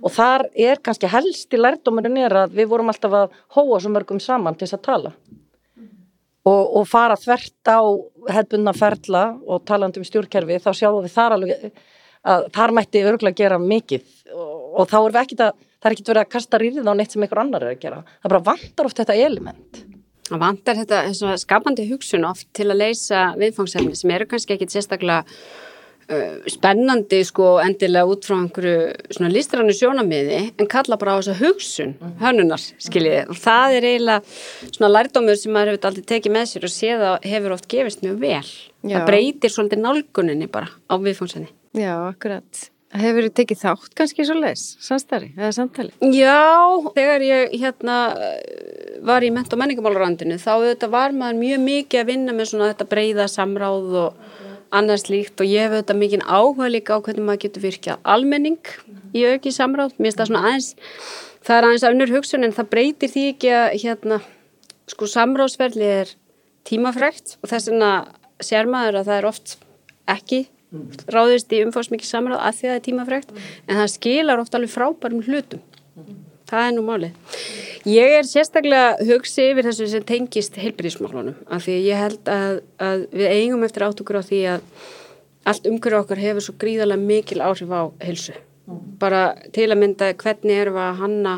Og 0.05 0.13
þar 0.13 0.45
er 0.53 0.81
kannski 0.83 1.09
helsti 1.09 1.59
lærdómurinn 1.59 2.21
er 2.21 2.37
að 2.43 2.55
við 2.59 2.69
vorum 2.73 2.93
alltaf 2.93 3.17
að 3.17 3.35
hóa 3.57 3.81
svo 3.81 3.93
mörgum 3.93 4.21
saman 4.21 4.57
til 4.57 4.67
þess 4.67 4.77
að 4.77 4.85
tala. 4.89 5.13
Og, 6.47 6.63
og 6.79 6.87
fara 6.87 7.17
þvert 7.19 7.71
á 7.73 7.81
hefðbundna 8.31 8.73
ferla 8.77 9.23
og 9.43 9.65
talandi 9.67 9.99
um 9.99 10.07
stjórnkerfi 10.07 10.61
þá 10.63 10.69
sjáum 10.77 11.01
við 11.03 11.15
þar 11.17 11.35
alveg 11.35 11.65
að 12.27 12.45
þar 12.55 12.73
mætti 12.77 13.03
örgulega 13.03 13.41
gera 13.41 13.57
mikið. 13.59 14.05
Og, 14.31 14.53
og 14.77 14.87
þá 14.91 14.97
erum 15.01 15.17
við 15.17 15.21
ekkit 15.25 15.43
að 15.47 15.53
það 15.57 15.89
er 15.89 15.95
ekkit 15.97 16.09
verið 16.13 16.23
að 16.23 16.33
kasta 16.37 16.61
rýrið 16.61 16.87
á 16.87 16.93
neitt 16.95 17.13
sem 17.13 17.25
einhver 17.25 17.41
annar 17.43 17.65
er 17.65 17.75
að 17.75 17.83
gera. 17.83 18.01
Það 18.21 18.33
bara 18.33 18.47
vantar 18.47 18.89
oft 18.89 19.01
þetta 19.01 19.17
element 19.27 19.81
Það 20.27 20.43
vantar 20.43 20.81
þetta 20.81 21.37
skapandi 21.39 21.87
hugsun 21.91 22.27
oft 22.27 22.49
til 22.57 22.67
að 22.69 22.83
leysa 22.83 23.31
viðfangsefni 23.39 23.95
sem 23.97 24.13
eru 24.15 24.27
kannski 24.29 24.57
ekkit 24.57 24.75
sérstaklega 24.75 25.23
uh, 25.23 26.37
spennandi 26.51 27.21
sko 27.27 27.55
endilega 27.63 28.09
út 28.11 28.27
frá 28.27 28.37
einhverju 28.37 29.15
svona 29.15 29.31
listrannu 29.33 29.75
sjónamiði 29.77 30.41
en 30.49 30.71
kalla 30.71 30.99
bara 30.99 31.15
á 31.15 31.19
þessa 31.19 31.37
hugsun 31.41 31.95
hönnunar 32.21 32.63
skiljiði 32.63 33.25
og 33.31 33.41
það 33.43 33.77
er 33.79 33.89
eiginlega 33.91 34.71
svona 34.77 34.93
lærdómur 34.93 35.39
sem 35.39 35.55
maður 35.55 35.75
hefur 35.75 35.91
aldrei 35.91 36.09
tekið 36.13 36.37
með 36.37 36.49
sér 36.51 36.69
og 36.69 36.75
séð 36.75 37.05
að 37.11 37.29
hefur 37.33 37.57
oft 37.57 37.69
gefist 37.71 38.03
mjög 38.05 38.23
vel. 38.23 38.47
Já. 38.87 38.97
Það 38.97 39.11
breytir 39.11 39.53
svolítið 39.53 39.85
nálguninni 39.85 40.49
bara 40.51 40.71
á 40.91 40.93
viðfangsefni. 40.95 41.53
Já, 41.77 41.93
akkurat. 42.07 42.67
Hefur 42.95 43.25
þið 43.25 43.33
tekið 43.35 43.59
þátt 43.59 43.95
kannski 43.99 44.23
svo 44.23 44.37
leis, 44.39 44.61
samstari 44.79 45.33
eða 45.35 45.51
samtali? 45.57 45.91
Já, 46.15 46.39
þegar 46.95 47.25
ég 47.25 47.55
hérna 47.59 47.97
var 49.03 49.25
í 49.27 49.31
ment- 49.33 49.51
og 49.51 49.59
menningamálurandinu 49.59 50.37
þá 50.39 50.51
auðvitað 50.55 50.93
var 50.93 51.15
maður 51.15 51.41
mjög 51.41 51.63
mikið 51.65 52.01
að 52.01 52.09
vinna 52.13 52.35
með 52.37 52.51
svona 52.53 52.69
þetta 52.71 52.89
breyða 52.93 53.27
samráð 53.27 53.97
og 54.05 54.37
annars 54.71 55.07
líkt 55.11 55.43
og 55.43 55.51
ég 55.51 55.67
hef 55.67 55.75
auðvitað 55.75 56.01
mikið 56.01 56.25
áhuga 56.25 56.71
líka 56.71 56.95
á 56.95 57.03
hvernig 57.03 57.27
maður 57.27 57.43
getur 57.43 57.67
virkjað 57.67 58.09
almenning 58.15 58.73
í 59.11 59.27
auki 59.27 59.51
samráð. 59.51 59.95
Mér 59.99 60.07
finnst 60.07 60.23
það 60.23 60.31
svona 60.31 60.47
aðeins, 60.47 60.73
það 61.43 61.57
er 61.57 61.67
aðeins 61.67 61.87
önnur 61.91 62.15
hugsun 62.15 62.47
en 62.47 62.55
það 62.55 62.71
breytir 62.71 63.11
því 63.11 63.29
ekki 63.33 63.53
að 63.59 63.69
hérna, 63.83 64.21
sko 64.87 65.11
samráðsverðli 65.11 65.91
er 66.01 66.13
tímafrækt 66.67 67.37
og 67.41 67.51
þess 67.51 67.71
vegna 67.71 67.91
sér 68.43 68.67
maður 68.71 69.01
að 69.01 69.09
það 69.11 69.19
er 69.19 69.27
oft 69.27 69.57
ekki 70.07 70.45
ráðist 71.07 71.53
í 71.55 71.61
umfóðsmikið 71.63 72.09
samráð 72.09 72.41
að 72.43 72.57
því 72.57 72.67
að 72.67 72.71
það 72.71 72.77
er 72.77 72.85
tímafrekt 72.87 73.29
en 73.37 73.79
það 73.79 73.91
skilar 73.93 74.41
ofta 74.41 74.59
alveg 74.59 74.73
frábærum 74.73 75.23
hlutum. 75.23 75.61
Það 76.47 76.63
er 76.63 76.73
nú 76.75 76.83
málið. 76.87 77.37
Ég 77.87 78.13
er 78.17 78.27
sérstaklega 78.27 79.07
hugsi 79.07 79.49
yfir 79.51 79.67
þessu 79.67 79.87
sem 79.91 80.05
tengist 80.07 80.59
heilbyrðismálunum 80.59 81.37
af 81.51 81.65
því 81.65 81.77
ég 81.87 82.01
held 82.03 82.31
að, 82.31 82.61
að 82.83 83.07
við 83.11 83.33
eigum 83.35 83.65
eftir 83.67 83.87
átugur 83.87 84.19
á 84.19 84.27
því 84.27 84.41
að 84.55 84.67
allt 85.47 85.67
umhverju 85.71 86.01
okkar 86.01 86.21
hefur 86.23 86.43
svo 86.43 86.55
gríðarlega 86.59 87.07
mikil 87.07 87.41
áhrif 87.43 87.71
á 87.71 87.83
heilsu. 88.03 88.35
Bara 88.99 89.23
til 89.55 89.69
að 89.71 89.81
mynda 89.83 90.11
hvernig 90.19 90.61
erum 90.63 90.75
við 90.75 90.87
að 90.87 91.01
hanna 91.01 91.35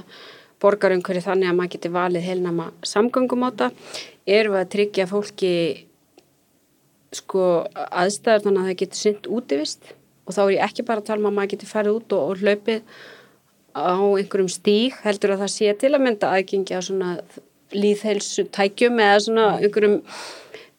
borgarumhverju 0.62 1.26
þannig 1.26 1.52
að 1.52 1.60
maður 1.60 1.74
geti 1.76 1.92
valið 1.94 2.26
heilnama 2.26 2.72
samgöngum 2.86 3.46
á 3.46 3.50
það 3.62 4.00
erum 4.30 4.56
við 4.56 4.64
að 4.64 4.72
tryggja 4.76 5.08
fólki 5.10 5.54
sko 7.16 7.46
aðstæður 7.74 8.46
þannig 8.46 8.62
að 8.62 8.70
það 8.70 8.82
getur 8.82 9.02
synd 9.04 9.30
útivist. 9.40 9.94
Og 10.30 10.36
þá 10.36 10.42
er 10.44 10.52
ég 10.54 10.66
ekki 10.68 10.86
bara 10.86 11.02
að 11.02 11.08
tala 11.10 11.24
um 11.24 11.30
að 11.32 11.38
maður 11.38 11.54
getur 11.56 11.72
farið 11.72 11.96
út 11.98 12.16
og, 12.18 12.26
og 12.30 12.44
hlaupið 12.44 12.82
á 13.74 13.98
einhverjum 13.98 14.52
stík 14.52 15.00
heldur 15.06 15.34
að 15.36 15.46
það 15.46 15.54
sé 15.56 15.74
til 15.82 15.94
að 15.94 16.04
mynda 16.06 16.34
aðgengi 16.36 16.78
á 16.78 16.82
svona 16.86 17.16
líðhelsu 17.74 18.48
tækjum 18.54 19.02
eða 19.04 19.20
svona 19.26 19.48
einhverjum 19.60 20.00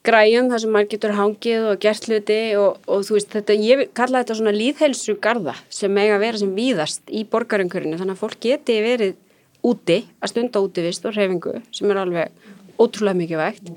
græjum 0.07 0.49
þar 0.51 0.63
sem 0.63 0.75
maður 0.75 0.91
getur 0.95 1.17
hangið 1.19 1.67
og 1.71 1.81
gert 1.83 2.07
hluti 2.09 2.39
og, 2.59 2.79
og 2.89 3.03
þú 3.07 3.17
veist 3.17 3.35
þetta, 3.35 3.57
ég 3.61 3.83
kalla 3.97 4.23
þetta 4.23 4.37
svona 4.39 4.55
líðhelsu 4.57 5.17
garda 5.23 5.55
sem 5.73 5.99
eiga 6.01 6.17
að 6.17 6.25
vera 6.25 6.41
sem 6.41 6.55
víðast 6.57 7.13
í 7.13 7.25
borgarumkörinu 7.31 7.99
þannig 8.01 8.17
að 8.17 8.23
fólk 8.23 8.39
geti 8.47 8.79
verið 8.85 9.19
úti 9.67 9.99
að 10.21 10.33
stunda 10.33 10.63
útivist 10.65 11.05
og 11.05 11.17
reyfingu 11.17 11.59
sem 11.69 11.93
er 11.93 12.01
alveg 12.01 12.47
ótrúlega 12.81 13.21
mikið 13.21 13.43
vægt 13.43 13.75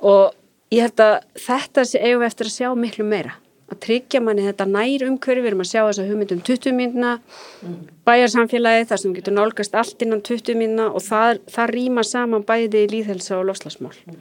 og 0.00 0.32
ég 0.72 0.86
held 0.86 1.02
að 1.04 1.14
þetta 1.46 1.86
eigum 2.00 2.22
við 2.22 2.28
eftir 2.28 2.48
að 2.48 2.56
sjá 2.56 2.68
miklu 2.78 3.06
meira 3.08 3.38
að 3.72 3.80
tryggja 3.86 4.20
manni 4.24 4.44
þetta 4.44 4.66
nær 4.68 5.04
umhverju 5.06 5.42
við 5.42 5.50
erum 5.50 5.64
að 5.64 5.70
sjá 5.70 5.80
þess 5.80 6.02
að 6.02 6.10
hugmyndum 6.12 6.42
20 6.48 6.76
mínuna 6.76 7.12
mm. 7.18 7.76
bæjarsamfélagi 8.08 8.88
þar 8.90 9.02
sem 9.02 9.14
getur 9.16 9.36
nálgast 9.36 9.76
allt 9.80 10.04
innan 10.04 10.22
20 10.28 10.58
mínuna 10.60 10.88
og 10.92 11.04
það, 11.06 11.42
það 11.54 11.74
rýma 11.76 12.04
saman 12.06 12.46
bæði 12.48 12.84
í 12.84 12.90
líðhelsa 12.96 13.38
og 13.38 13.46
loslasmál 13.48 13.94
mm. 13.94 14.18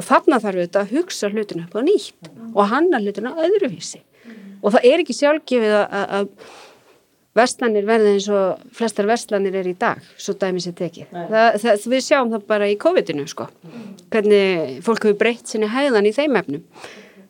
og 0.00 0.08
þarna 0.08 0.40
þarf 0.44 0.60
við 0.60 0.68
þetta 0.68 0.82
að 0.84 0.96
hugsa 0.98 1.32
hlutinu 1.32 1.64
upp 1.66 1.78
á 1.78 1.80
nýtt 1.88 2.28
mm. 2.28 2.50
og 2.52 2.72
hanna 2.74 3.00
hlutinu 3.00 3.32
öðruvísi 3.46 4.02
og 4.62 4.76
það 4.76 4.90
er 4.92 5.02
ekki 5.02 5.18
sjálfgefið 5.18 5.78
að 5.80 6.28
Vestlanir 7.36 7.86
verði 7.88 8.10
eins 8.12 8.26
og 8.28 8.64
flestar 8.76 9.06
vestlanir 9.08 9.54
er 9.56 9.68
í 9.70 9.72
dag, 9.78 10.00
svo 10.20 10.34
dæmis 10.36 10.66
er 10.68 10.74
tekið. 10.76 11.12
Það, 11.12 11.54
það, 11.62 11.86
við 11.94 12.02
sjáum 12.04 12.32
það 12.34 12.42
bara 12.50 12.68
í 12.68 12.74
COVID-inu 12.80 13.24
sko, 13.30 13.46
hvernig 14.12 14.82
fólk 14.84 15.06
hefur 15.06 15.20
breytt 15.22 15.48
sinni 15.48 15.70
hæðan 15.72 16.10
í 16.10 16.12
þeim 16.12 16.36
efnum. 16.42 16.66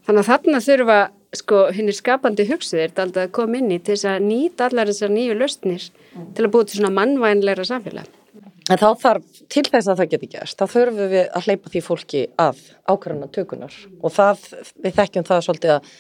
Þannig 0.02 0.24
að 0.24 0.30
þarna 0.32 0.62
þurfa 0.66 0.96
sko 1.38 1.60
hinn 1.72 1.88
er 1.88 1.96
skapandi 1.96 2.48
hugsiðir 2.48 2.90
alltaf 2.98 3.28
að 3.28 3.36
koma 3.38 3.60
inn 3.60 3.70
í 3.70 3.78
til 3.78 3.94
þess 3.94 4.08
að 4.10 4.26
nýta 4.26 4.66
allar 4.66 4.90
þessar 4.90 5.14
nýju 5.14 5.38
löstnir 5.38 5.86
til 6.34 6.44
að 6.44 6.50
búið 6.56 6.72
til 6.72 6.80
svona 6.80 6.92
mannvænleira 6.98 7.68
samfélag. 7.68 8.10
En 8.70 8.78
þá 8.78 8.88
þarf, 8.98 9.40
til 9.50 9.64
þess 9.66 9.90
að 9.90 10.02
það 10.02 10.10
geti 10.12 10.28
gerst, 10.34 10.58
þá 10.58 10.74
þurfum 10.74 11.08
við 11.14 11.22
að 11.22 11.46
hleypa 11.46 11.72
því 11.72 11.82
fólki 11.86 12.20
að 12.42 12.60
ákvarðana 12.90 13.30
tökunar 13.34 13.78
og 14.02 14.14
það, 14.14 14.44
við 14.82 14.98
þekkjum 14.98 15.26
það 15.30 15.42
svolítið 15.46 15.74
að 15.76 15.90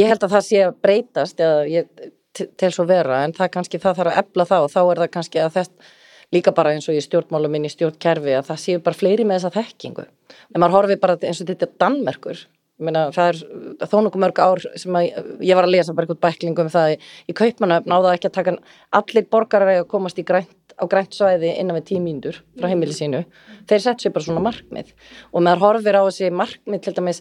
ég 0.00 0.12
held 0.12 0.24
að 0.24 0.34
það 0.36 0.46
sé 0.46 0.62
að 0.64 0.78
breytast 0.86 1.42
eða 1.44 1.66
ég 1.68 2.08
til 2.36 2.70
svo 2.74 2.86
vera 2.88 3.24
en 3.24 3.34
það 3.36 3.52
kannski 3.56 3.80
það 3.82 3.98
þarf 4.00 4.12
að 4.12 4.22
ebla 4.22 4.46
það 4.52 4.66
og 4.66 4.72
þá 4.74 4.80
er 4.82 5.02
það 5.02 5.12
kannski 5.16 5.42
að 5.42 5.56
þess 5.58 5.96
líka 6.30 6.54
bara 6.54 6.76
eins 6.76 6.86
og 6.86 6.94
í 6.94 7.02
stjórnmálum 7.02 7.56
inn 7.58 7.66
í 7.66 7.72
stjórnkerfi 7.72 8.36
að 8.38 8.48
það 8.52 8.62
séu 8.64 8.82
bara 8.86 8.98
fleiri 9.00 9.26
með 9.26 9.40
þessa 9.40 9.56
þekkingu. 9.58 10.06
En 10.54 10.62
maður 10.62 10.76
horfi 10.78 10.98
bara 11.02 11.18
eins 11.26 11.42
og 11.42 11.50
þetta 11.50 11.66
er 11.66 11.76
Danmerkur 11.82 12.44
Meina, 12.80 13.08
það 13.12 13.30
er 13.30 13.88
þó 13.90 13.96
nokkuð 14.06 14.22
mörg 14.22 14.38
ár 14.40 14.62
sem 14.80 14.94
að 14.96 15.10
ég 15.44 15.58
var 15.58 15.66
að 15.66 15.74
lesa 15.74 15.92
bara 15.96 16.06
eitthvað 16.06 16.22
bæklingum 16.24 16.64
um 16.64 16.72
það 16.72 16.94
í, 16.94 17.34
kaupmanöfn 17.36 17.92
náða 17.92 18.14
ekki 18.16 18.30
að 18.30 18.36
taka 18.38 18.54
allir 18.96 19.26
borgarar 19.34 19.72
að 19.74 19.88
komast 19.90 20.20
grænt, 20.24 20.74
á 20.80 20.84
grænt 20.88 21.16
svæði 21.16 21.52
innan 21.60 21.76
við 21.76 21.90
tímíndur 21.90 22.38
frá 22.56 22.70
heimili 22.70 22.96
sínu. 22.96 23.26
Þeir 23.68 23.84
sett 23.84 24.00
sér 24.00 24.14
bara 24.14 24.24
svona 24.24 24.44
markmið. 24.46 24.94
Og 25.34 25.44
meðar 25.44 25.60
horfir 25.66 26.00
á 26.00 26.02
þessi 26.08 26.32
markmið 26.32 26.86
til 26.86 26.96
dæmis 26.96 27.20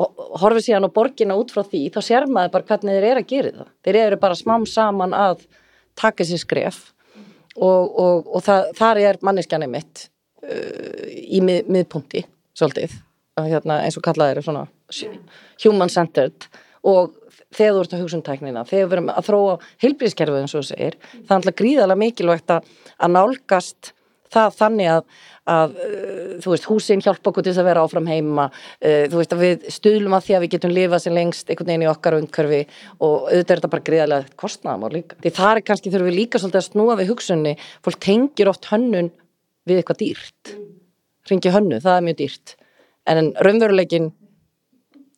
og 0.00 0.38
horfið 0.42 0.66
síðan 0.66 0.88
á 0.90 0.96
borginna 0.96 1.36
út 1.38 1.52
frá 1.54 1.62
því 1.62 1.84
þá 1.94 2.00
sér 2.02 2.26
maður 2.26 2.54
bara 2.56 2.68
hvernig 2.70 2.96
þeir 2.96 3.08
eru 3.10 3.22
að 3.22 3.30
gera 3.30 3.52
það. 3.58 3.70
Þeir 3.86 3.98
eru 4.00 4.20
bara 4.24 4.38
smám 4.38 4.66
saman 4.66 5.14
að 5.16 5.46
taka 5.98 6.26
sér 6.26 6.42
skref 6.42 6.80
og, 7.54 7.82
og, 7.94 8.30
og 8.34 8.42
það, 8.42 8.70
þar 8.78 9.02
er 9.04 9.20
manneskjani 9.22 9.70
mitt 9.70 10.06
uh, 10.42 11.04
í 11.06 11.42
mið, 11.44 11.70
miðpunti 11.70 12.24
svolítið 12.58 12.96
hérna, 13.38 13.80
eins 13.82 13.98
og 13.98 14.04
kallaði 14.06 14.38
þeir 14.38 14.46
svona 14.46 14.66
human 15.64 15.90
centered. 15.90 16.48
Og 16.86 17.14
þegar 17.54 17.74
þú 17.74 17.82
ert 17.84 17.94
að 17.94 18.04
hugsa 18.04 18.18
um 18.18 18.24
tæknina 18.26 18.64
þegar 18.68 18.88
við 18.88 18.96
erum 18.96 19.10
að 19.14 19.26
þróa 19.28 19.58
heilbríðskerfið 19.82 20.40
eins 20.40 20.54
og 20.54 20.64
þú 20.64 20.68
segir 20.70 20.96
það 21.12 21.28
er 21.30 21.36
alltaf 21.38 21.58
gríðarlega 21.60 22.02
mikilvægt 22.02 22.54
að 22.54 23.14
nálgast 23.14 23.92
það 24.32 24.56
þannig 24.58 24.90
að, 24.90 25.02
að 25.54 25.74
uh, 25.84 26.30
þú 26.44 26.52
veist, 26.54 26.68
húsin 26.70 27.02
hjálpa 27.04 27.30
okkur 27.30 27.44
til 27.44 27.52
þess 27.52 27.62
að 27.62 27.68
vera 27.68 27.84
áfram 27.84 28.08
heima. 28.10 28.46
Uh, 28.80 29.04
þú 29.12 29.20
veist, 29.20 29.34
að 29.36 29.44
við 29.44 29.66
stuðlum 29.76 30.16
að 30.16 30.26
því 30.26 30.36
að 30.36 30.44
við 30.44 30.54
getum 30.56 30.74
lifað 30.74 31.04
sem 31.04 31.16
lengst 31.18 31.50
einhvern 31.50 31.70
veginn 31.72 31.86
í 31.86 31.90
okkar 31.92 32.18
umhverfi 32.18 32.62
og 32.98 33.14
auðvitað 33.28 33.54
er 33.54 33.62
þetta 33.62 33.72
bara 33.74 33.86
greiðarlega 33.90 34.38
kostnaðamál 34.40 34.92
líka. 34.96 35.20
Því 35.20 35.34
það 35.38 35.52
er 35.52 35.64
kannski 35.70 35.94
þurfum 35.94 36.10
við 36.10 36.18
líka 36.20 36.42
svolítið 36.42 36.62
að 36.62 36.68
snúa 36.70 36.98
við 37.00 37.12
hugsunni. 37.12 37.54
Fólk 37.84 38.02
tengir 38.08 38.50
oft 38.52 38.68
hönnun 38.72 39.12
við 39.68 39.80
eitthvað 39.80 40.02
dýrt. 40.02 40.54
Ringi 41.30 41.54
hönnu, 41.54 41.80
það 41.84 41.98
er 41.98 42.06
mjög 42.08 42.20
dýrt. 42.20 42.56
En 43.08 43.32
raunveruleikin 43.44 44.12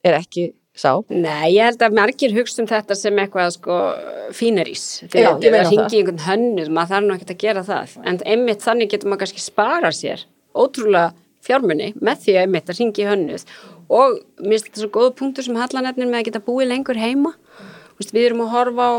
er 0.07 0.19
ekki 0.21 0.51
sá. 0.77 0.91
Nei, 1.09 1.57
ég 1.57 1.71
held 1.71 1.85
að 1.87 1.97
margir 1.97 2.35
hugst 2.37 2.61
um 2.63 2.69
þetta 2.71 2.97
sem 2.99 3.21
eitthvað 3.23 3.53
sko 3.57 3.77
fínarís, 4.37 4.87
þegar 5.13 5.39
það. 5.43 5.71
ringi 5.71 6.01
einhvern 6.01 6.25
hönnuð, 6.27 6.73
maður 6.73 6.93
þarf 6.95 7.07
nú 7.07 7.17
ekki 7.17 7.31
að 7.33 7.45
gera 7.45 7.65
það. 7.67 7.95
En 8.05 8.21
einmitt 8.35 8.65
þannig 8.65 8.93
getur 8.93 9.13
maður 9.13 9.25
kannski 9.25 9.45
spara 9.45 9.93
sér 9.95 10.27
ótrúlega 10.57 11.15
fjármunni 11.47 11.93
með 12.01 12.25
því 12.25 12.37
að 12.37 12.45
einmitt 12.45 12.73
að 12.73 12.81
ringi 12.81 13.09
hönnuð. 13.09 13.47
Og 13.87 14.19
mér 14.43 14.57
finnst 14.57 14.69
þetta 14.71 14.83
svo 14.83 14.93
góða 14.97 15.15
punktur 15.21 15.47
sem 15.47 15.59
hallanetnir 15.61 16.11
með 16.11 16.21
að 16.21 16.29
geta 16.31 16.45
búið 16.47 16.73
lengur 16.73 16.99
heima. 16.99 17.37
Vist, 17.97 18.13
við 18.13 18.31
erum 18.31 18.45
að 18.45 18.53
horfa 18.57 18.89
á 18.91 18.95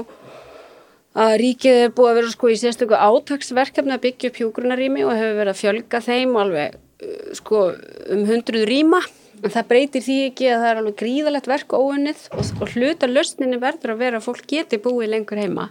að 1.17 1.35
ríkið 1.41 1.83
er 1.83 1.93
búið 1.97 2.11
að 2.11 2.19
vera 2.19 2.33
sko 2.33 2.49
í 2.53 2.57
sérstöku 2.61 2.97
átagsverkefni 2.97 3.95
að 3.95 4.03
byggja 4.05 4.29
upp 4.29 4.41
hjógrunarými 4.41 5.05
og 5.05 5.15
hefur 5.17 5.39
verið 5.39 5.53
að 5.53 5.61
fjölga 5.61 6.01
þeim 6.05 6.35
alveg 6.37 6.75
uh, 6.77 7.31
sko 7.37 7.63
um 8.13 8.25
hundruð 8.29 8.67
rýma 8.69 9.01
en 9.43 9.53
það 9.53 9.67
breytir 9.71 10.05
því 10.05 10.17
ekki 10.27 10.47
að 10.51 10.61
það 10.61 10.69
er 10.69 10.79
alveg 10.81 10.99
gríðalegt 11.01 11.49
verk 11.51 11.75
óunnið 11.77 12.23
og, 12.33 12.53
og 12.61 12.73
hluta 12.75 13.09
löstinni 13.09 13.59
verður 13.61 13.93
að 13.93 14.01
vera 14.03 14.21
að 14.21 14.27
fólk 14.27 14.47
geti 14.49 14.79
búið 14.81 15.11
lengur 15.13 15.41
heima. 15.41 15.69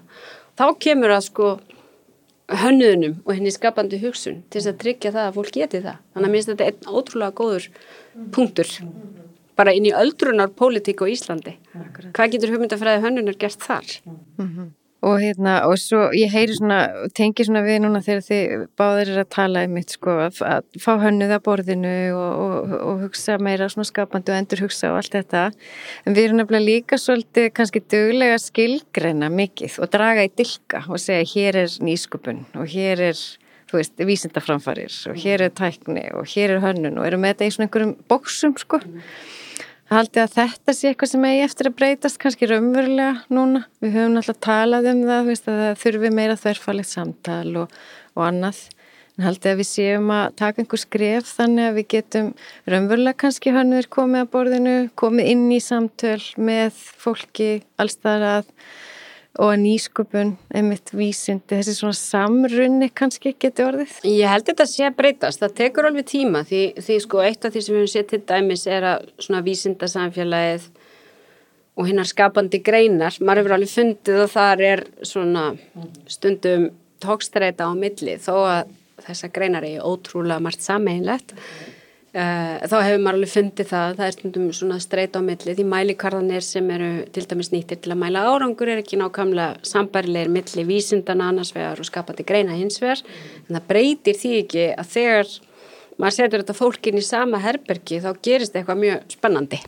Þá 0.56 0.66
kemur 0.82 1.14
að 1.16 1.26
sko 1.28 1.50
hönnuðunum 2.46 3.18
og 3.24 3.32
henni 3.34 3.50
skapandi 3.50 3.98
hugsun 4.02 4.42
til 4.50 4.60
þess 4.60 4.70
að 4.70 4.80
tryggja 4.84 5.14
það 5.16 5.28
að 5.28 5.38
fólk 5.40 5.52
geti 5.56 5.82
það. 5.82 6.00
Þannig 6.14 6.28
að 6.28 6.32
mér 6.32 6.38
finnst 6.38 6.52
þetta 6.52 6.68
einn 6.70 6.98
ótrúlega 7.00 7.38
góður 7.40 7.68
punktur 8.36 8.74
bara 9.56 9.72
inn 9.74 9.88
í 9.88 9.94
öldrunar 9.96 10.52
pólitík 10.54 11.02
á 11.02 11.06
Íslandi. 11.10 11.56
Hvað 12.14 12.34
getur 12.36 12.52
hugmyndafræði 12.54 13.02
hönnunar 13.06 13.38
gert 13.40 13.64
þar? 13.64 13.94
Mm 15.06 15.16
og 15.16 15.20
hérna 15.22 15.60
og 15.68 15.76
svo 15.78 16.08
ég 16.16 16.32
heyri 16.32 16.56
svona 16.56 16.80
tengi 17.14 17.44
svona 17.46 17.62
við 17.66 17.78
núna 17.84 18.02
þegar 18.04 18.24
þið 18.26 18.64
báðir 18.78 19.12
er 19.12 19.20
að 19.22 19.30
tala 19.36 19.62
um 19.66 19.76
mitt 19.76 19.94
sko 19.94 20.16
að, 20.24 20.40
að 20.42 20.80
fá 20.82 20.90
hönnuð 21.02 21.34
að 21.36 21.44
borðinu 21.46 21.94
og, 22.16 22.42
og, 22.42 22.74
og 22.80 23.04
hugsa 23.04 23.38
meira 23.42 23.68
svona 23.70 23.86
skapandi 23.86 24.34
og 24.34 24.40
endur 24.40 24.64
hugsa 24.64 24.90
og 24.90 25.00
allt 25.00 25.14
þetta. 25.14 25.44
En 26.06 26.16
við 26.16 26.28
erum 26.28 26.40
nefnilega 26.40 26.66
líka 26.66 27.00
svolítið 27.00 27.48
kannski 27.56 27.84
döglega 27.94 28.40
skilgreina 28.42 29.30
mikið 29.32 29.78
og 29.84 29.92
draga 29.94 30.26
í 30.26 30.32
dilka 30.34 30.82
og 30.88 31.02
segja 31.02 31.30
hér 31.36 31.62
er 31.62 31.80
nýskupun 31.86 32.42
og 32.58 32.70
hér 32.74 33.06
er 33.12 33.24
þú 33.70 33.80
veist 33.80 34.06
vísindaframfarir 34.10 35.00
og 35.10 35.18
hér 35.22 35.48
er 35.48 35.54
tækni 35.54 36.08
og 36.18 36.26
hér 36.34 36.56
er 36.56 36.62
hönnun 36.66 36.98
og 36.98 37.06
erum 37.06 37.22
með 37.22 37.36
þetta 37.36 37.46
í 37.46 37.54
svona 37.54 37.68
einhverjum 37.68 37.98
bóksum 38.10 38.58
sko 38.58 38.82
Haldið 39.86 40.18
að 40.18 40.32
þetta 40.34 40.72
sé 40.74 40.88
eitthvað 40.90 41.10
sem 41.12 41.24
eigi 41.28 41.42
eftir 41.44 41.68
að 41.68 41.74
breytast 41.78 42.18
kannski 42.18 42.46
raunverulega 42.50 43.10
núna. 43.30 43.60
Við 43.78 43.92
höfum 43.94 44.16
náttúrulega 44.16 44.42
talað 44.42 44.88
um 44.90 45.02
það, 45.06 45.28
veist, 45.28 45.46
að 45.46 45.60
það 45.60 45.76
þurfi 45.82 46.10
meira 46.16 46.38
þverfalegt 46.40 46.90
samtal 46.90 47.52
og, 47.60 47.76
og 48.18 48.24
annað. 48.26 48.58
En 49.14 49.28
haldið 49.28 49.52
að 49.52 49.60
við 49.60 49.68
séum 49.70 50.10
að 50.10 50.24
taka 50.42 50.60
einhver 50.62 50.82
skref 50.82 51.30
þannig 51.36 51.68
að 51.68 51.78
við 51.78 51.86
getum 51.94 52.32
raunverulega 52.66 53.20
kannski 53.22 53.54
hannur 53.54 53.88
komið 53.94 54.24
að 54.24 54.32
borðinu, 54.34 54.74
komið 54.98 55.30
inn 55.36 55.46
í 55.54 55.60
samtöl 55.62 56.18
með 56.34 56.82
fólki 57.06 57.48
allstæðar 57.78 58.26
að 58.32 58.50
og 59.42 59.52
nýsköpun, 59.60 60.32
einmitt 60.56 60.92
vísindi, 60.96 61.58
þessi 61.58 61.74
svona 61.76 61.96
samrunni 61.98 62.88
kannski 62.96 63.34
geti 63.40 63.64
orðið? 63.64 63.98
Ég 64.08 64.32
held 64.32 64.48
þetta 64.48 64.66
sé 64.70 64.86
að 64.88 64.96
breytast, 65.00 65.42
það 65.42 65.56
tekur 65.60 65.88
alveg 65.90 66.08
tíma 66.08 66.42
því, 66.48 66.62
því 66.80 66.96
sko 67.04 67.22
eitt 67.24 67.44
af 67.44 67.54
því 67.54 67.64
sem 67.64 67.76
við 67.76 67.82
hefum 67.82 67.92
sett 67.92 68.10
til 68.12 68.22
dæmis 68.30 68.66
er 68.70 68.88
að 68.94 69.06
svona 69.20 69.44
vísindasamfélagið 69.46 70.66
og 71.76 71.90
hinnar 71.90 72.08
skapandi 72.08 72.62
greinar, 72.64 73.18
maður 73.20 73.42
hefur 73.42 73.56
alveg 73.58 73.74
fundið 73.74 74.22
og 74.24 74.32
þar 74.32 74.64
er 74.70 74.84
svona 75.04 75.46
stundum 76.08 76.70
tókstreita 77.04 77.68
á 77.68 77.72
milli 77.76 78.16
þó 78.22 78.34
að 78.40 78.74
þessa 79.06 79.32
greinar 79.34 79.66
er 79.68 79.84
ótrúlega 79.84 80.40
margt 80.42 80.64
sameinlegt 80.64 81.36
þá 82.16 82.76
hefur 82.80 83.00
maður 83.02 83.18
alveg 83.18 83.30
fundið 83.32 83.66
það, 83.68 83.90
það 83.98 84.06
er 84.06 84.14
stundum 84.14 84.44
svona 84.56 84.76
streyt 84.80 85.16
á 85.16 85.20
milli. 85.20 85.54
Því 85.56 85.64
mælikarðanir 85.68 86.44
sem 86.44 86.70
eru 86.72 86.90
til 87.12 87.24
dæmis 87.28 87.50
nýttir 87.52 87.80
til 87.84 87.92
að 87.92 88.00
mæla 88.00 88.22
árangur 88.30 88.70
er 88.72 88.80
ekki 88.80 88.96
nákvæmlega 89.00 89.66
sambarilegir 89.68 90.32
milli 90.32 90.64
vísindana 90.68 91.28
annars 91.32 91.52
vegar 91.56 91.82
og 91.82 91.88
skapandi 91.88 92.24
greina 92.24 92.56
hins 92.56 92.80
vegar. 92.80 93.02
En 93.48 93.58
það 93.58 93.68
breytir 93.68 94.20
því 94.22 94.32
ekki 94.44 94.64
að 94.72 94.94
þegar 94.94 95.34
maður 95.96 96.16
setur 96.16 96.44
þetta 96.44 96.56
fólkin 96.56 97.00
í 97.00 97.04
sama 97.04 97.42
herbergi 97.44 98.00
þá 98.04 98.10
gerist 98.24 98.56
eitthvað 98.56 98.82
mjög 98.86 99.16
spennandi. 99.18 99.60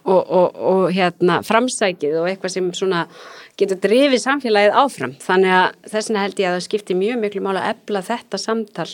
Og, 0.00 0.22
og, 0.24 0.56
og 0.56 0.84
hérna 0.96 1.42
framsækið 1.44 2.16
og 2.22 2.30
eitthvað 2.30 2.54
sem 2.54 2.72
svona 2.72 3.04
getur 3.60 3.80
drifið 3.84 4.22
samfélagið 4.24 4.80
áfram. 4.82 5.14
Þannig 5.22 5.54
að 5.58 5.78
þess 5.92 6.10
vegna 6.10 6.24
held 6.24 6.42
ég 6.42 6.50
að 6.50 6.56
það 6.56 6.66
skiptir 6.66 7.00
mjög 7.00 7.22
miklu 7.22 7.44
mál 7.44 7.54
að 7.60 7.68
ebla 7.74 8.04
þetta 8.08 8.40
samtal 8.40 8.88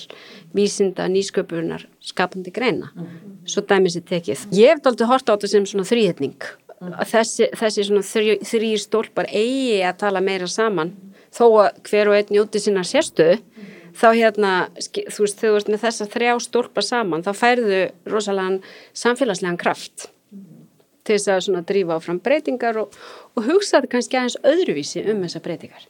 vísinda, 0.56 1.08
nýsköpunar, 1.12 1.88
skapandi 2.04 2.54
greina. 2.54 2.92
Svo 3.46 3.64
dæmis 3.64 3.98
er 3.98 4.06
tekið. 4.08 4.46
Ég 4.56 4.74
hef 4.74 4.84
doldið 4.84 5.12
hort 5.12 5.28
á 5.30 5.34
þetta 5.34 5.52
sem 5.54 5.68
svona 5.68 5.88
þrýhetning 5.88 6.54
þessi, 6.80 7.48
þessi 7.56 7.86
svona 7.88 8.04
þrý, 8.04 8.36
þrý 8.44 8.72
stólpar 8.80 9.28
eigi 9.30 9.80
að 9.86 10.00
tala 10.02 10.22
meira 10.24 10.48
saman. 10.50 10.92
Þó 11.34 11.44
að 11.66 11.80
hver 11.88 12.10
og 12.10 12.16
einn 12.16 12.32
njóti 12.32 12.60
sinna 12.62 12.84
sérstöðu 12.86 13.40
þá 13.96 14.08
hérna, 14.12 14.52
þú 14.76 15.24
veist, 15.24 15.40
þau 15.40 15.54
veist 15.54 15.70
með 15.72 15.82
þessa 15.86 16.08
þrjá 16.12 16.34
stólpar 16.44 16.84
saman, 16.84 17.24
þá 17.24 17.32
færðu 17.36 17.80
rosalega 18.08 18.60
samfélagslegan 18.96 19.60
kraft 19.60 20.10
til 21.06 21.16
þess 21.16 21.32
að 21.32 21.44
svona 21.46 21.66
drífa 21.66 21.98
áfram 21.98 22.22
breytingar 22.22 22.80
og, 22.82 22.96
og 23.36 23.46
hugsaði 23.46 23.92
kannski 23.92 24.18
aðeins 24.18 24.40
öðruvísi 24.46 25.04
um 25.12 25.22
þessa 25.24 25.42
breytingar. 25.44 25.86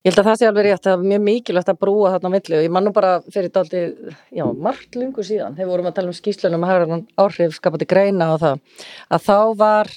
Ég 0.00 0.14
held 0.14 0.20
að 0.22 0.28
það 0.30 0.36
sé 0.40 0.46
alveg 0.48 0.64
rétt, 0.64 0.86
er 0.88 1.02
mjög 1.04 1.24
mikilvægt 1.26 1.70
að 1.70 1.80
brúa 1.82 2.10
þarna 2.14 2.30
á 2.32 2.34
milli 2.34 2.56
og 2.56 2.62
ég 2.64 2.70
mann 2.72 2.86
nú 2.88 2.92
bara 2.96 3.08
fyrir 3.28 3.56
aldrei, 3.60 4.12
já, 4.32 4.44
margt 4.56 4.96
lungu 4.96 5.24
síðan, 5.28 5.58
þegar 5.58 5.68
vorum 5.74 5.88
að 5.90 5.96
tala 5.98 6.08
um 6.08 6.16
skýslunum 6.16 6.64
að 6.64 6.72
hafa 6.72 6.98
áhrif 7.20 7.58
skapandi 7.58 7.88
greina 7.90 8.30
og 8.32 8.40
það, 8.40 8.62
að 9.12 9.26
þá 9.26 9.36
var, 9.60 9.90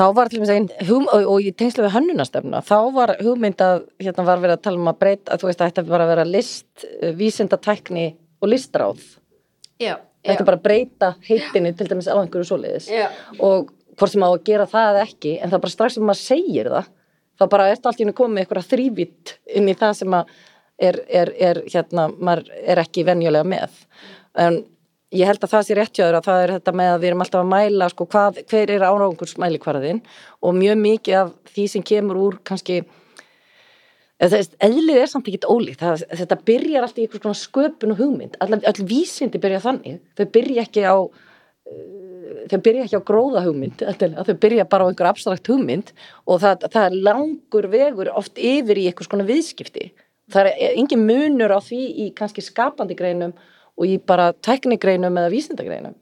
þá 0.00 0.04
var 0.18 0.32
til 0.32 0.40
og 0.40 0.50
með 0.50 0.74
hum, 0.88 1.06
og, 1.06 1.28
og 1.36 1.46
ég 1.46 1.54
tengslu 1.54 1.86
við 1.86 1.94
hannunastefna, 1.94 2.64
þá 2.66 2.78
var 2.98 3.14
hugmynd 3.20 3.62
að, 3.68 3.86
hérna 4.02 4.26
var 4.26 4.42
verið 4.42 4.56
að 4.56 4.66
tala 4.66 4.82
um 4.82 4.90
að 4.90 5.00
breyta, 5.04 5.28
að 5.30 5.44
þú 5.44 5.52
veist 5.52 5.62
að 5.62 5.70
þetta 5.70 5.86
var 5.92 6.02
að 6.02 6.12
vera 6.16 6.26
list, 6.32 6.88
vísindatækni 7.22 8.08
og 8.42 8.54
listráð. 8.56 9.06
Já 9.78 10.00
þetta 10.26 10.42
er 10.42 10.50
bara 10.50 10.60
að 10.60 10.66
breyta 10.66 11.14
heitinni 11.28 11.72
til 11.76 11.88
dæmis 11.90 12.10
á 12.10 12.16
einhverju 12.18 12.50
soliðis 12.50 12.90
og 13.38 13.72
hvort 13.96 14.12
sem 14.12 14.26
á 14.26 14.28
að 14.28 14.44
gera 14.46 14.68
það 14.68 14.92
eða 14.92 15.06
ekki 15.06 15.34
en 15.38 15.48
það 15.48 15.58
er 15.58 15.64
bara 15.64 15.76
strax 15.76 15.96
sem 15.96 16.06
maður 16.06 16.22
segir 16.22 16.70
það 16.74 16.92
þá 17.36 17.48
bara 17.52 17.68
ertu 17.72 17.90
allt 17.90 18.00
í 18.00 18.04
henni 18.04 18.16
komið 18.16 18.42
eitthvað 18.42 18.70
þrývitt 18.70 19.34
inn 19.58 19.68
í 19.70 19.76
það 19.76 19.98
sem 20.00 20.16
er, 20.16 21.00
er, 21.08 21.32
er 21.48 21.60
hérna, 21.72 22.08
maður 22.16 22.50
er 22.64 22.80
ekki 22.82 23.04
venjulega 23.06 23.48
með. 23.48 23.76
En 24.36 24.60
ég 25.14 25.28
held 25.28 25.44
að 25.44 25.52
það 25.54 25.66
sé 25.66 25.78
réttjáður 25.78 26.18
að 26.18 26.28
það 26.28 26.42
er 26.42 26.54
þetta 26.56 26.76
með 26.80 26.92
að 26.92 27.00
við 27.00 27.10
erum 27.10 27.24
alltaf 27.24 27.42
að 27.42 27.50
mæla 27.52 27.90
sko, 27.92 28.06
hvað, 28.12 28.40
hver 28.50 28.72
er 28.74 28.86
árangursmælikvarðin 28.90 30.02
og 30.42 30.56
mjög 30.56 30.80
mikið 30.82 31.18
af 31.22 31.34
því 31.52 31.66
sem 31.72 31.86
kemur 31.86 32.22
úr 32.24 32.38
kannski 32.46 32.82
eðlið 34.20 35.00
er 35.02 35.10
samt 35.10 35.28
ekkit 35.28 35.44
ólíkt. 35.48 35.82
Það, 35.82 36.06
þetta 36.22 36.38
byrjar 36.48 36.86
alltaf 36.86 37.00
í 37.00 37.06
einhvers 37.06 37.22
konar 37.24 37.40
sköpun 37.40 37.92
og 37.92 38.00
hugmynd. 38.00 38.38
All, 38.40 38.56
all 38.56 38.86
vísindi 38.88 39.40
byrja 39.42 39.62
þannig. 39.64 40.00
Þau 40.16 40.26
byrja 40.38 40.64
ekki 40.64 40.86
á 40.88 40.96
uh, 40.96 42.06
þau 42.50 42.58
byrja 42.62 42.86
ekki 42.86 43.00
á 43.00 43.08
gróða 43.08 43.42
hugmynd 43.46 43.82
þau 43.82 44.34
byrja 44.42 44.66
bara 44.70 44.86
á 44.86 44.90
einhver 44.90 45.10
abstrakt 45.10 45.50
hugmynd 45.50 45.92
og 46.26 46.40
það, 46.42 46.66
það 46.72 46.96
langur 47.06 47.68
vegur 47.72 48.10
oft 48.14 48.38
yfir 48.38 48.80
í 48.80 48.88
einhvers 48.90 49.10
konar 49.10 49.28
viðskipti. 49.28 49.90
Það 50.32 50.50
er 50.50 50.74
engin 50.74 51.04
munur 51.06 51.54
á 51.54 51.60
því 51.62 51.82
í 52.02 52.08
kannski 52.16 52.42
skapandi 52.42 52.96
greinum 52.98 53.36
og 53.76 53.86
í 53.86 53.98
bara 54.00 54.32
teknigreinum 54.32 55.20
eða 55.20 55.32
vísindagreinum. 55.32 55.94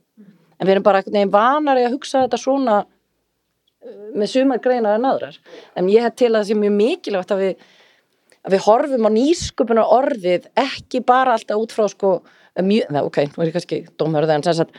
En 0.55 0.69
við 0.69 0.77
erum 0.77 0.87
bara 0.87 1.03
nefn 1.05 1.33
vanari 1.33 1.85
að 1.85 1.97
hugsa 1.97 2.25
þetta 2.25 2.41
svona 2.41 2.77
uh, 2.85 4.11
með 4.15 4.31
sumar 4.37 4.63
greinar 4.65 4.99
en 4.99 5.09
aðrar. 5.11 5.41
En 5.77 5.91
ég 5.93 6.05
hef 6.07 6.15
til 6.17 6.31
að 6.31 6.41
það 6.41 6.51
sé 6.51 6.59
mjög 6.61 6.77
mikilvægt 6.79 7.35
að 7.35 7.43
við 7.45 7.65
að 8.45 8.57
við 8.57 8.67
horfum 8.67 9.09
á 9.09 9.11
nýsköpunar 9.15 9.95
orðið 9.99 10.51
ekki 10.61 11.01
bara 11.07 11.39
alltaf 11.39 11.61
út 11.61 11.73
frá 11.75 11.89
sko 11.91 12.19
mjög, 12.61 12.91
neða 12.93 13.09
ok, 13.09 13.25
nú 13.33 13.43
er 13.43 13.51
ég 13.51 13.57
kannski 13.57 13.81
dómhörðu 13.99 14.37
en 14.37 14.47
þess 14.47 14.65
að 14.67 14.77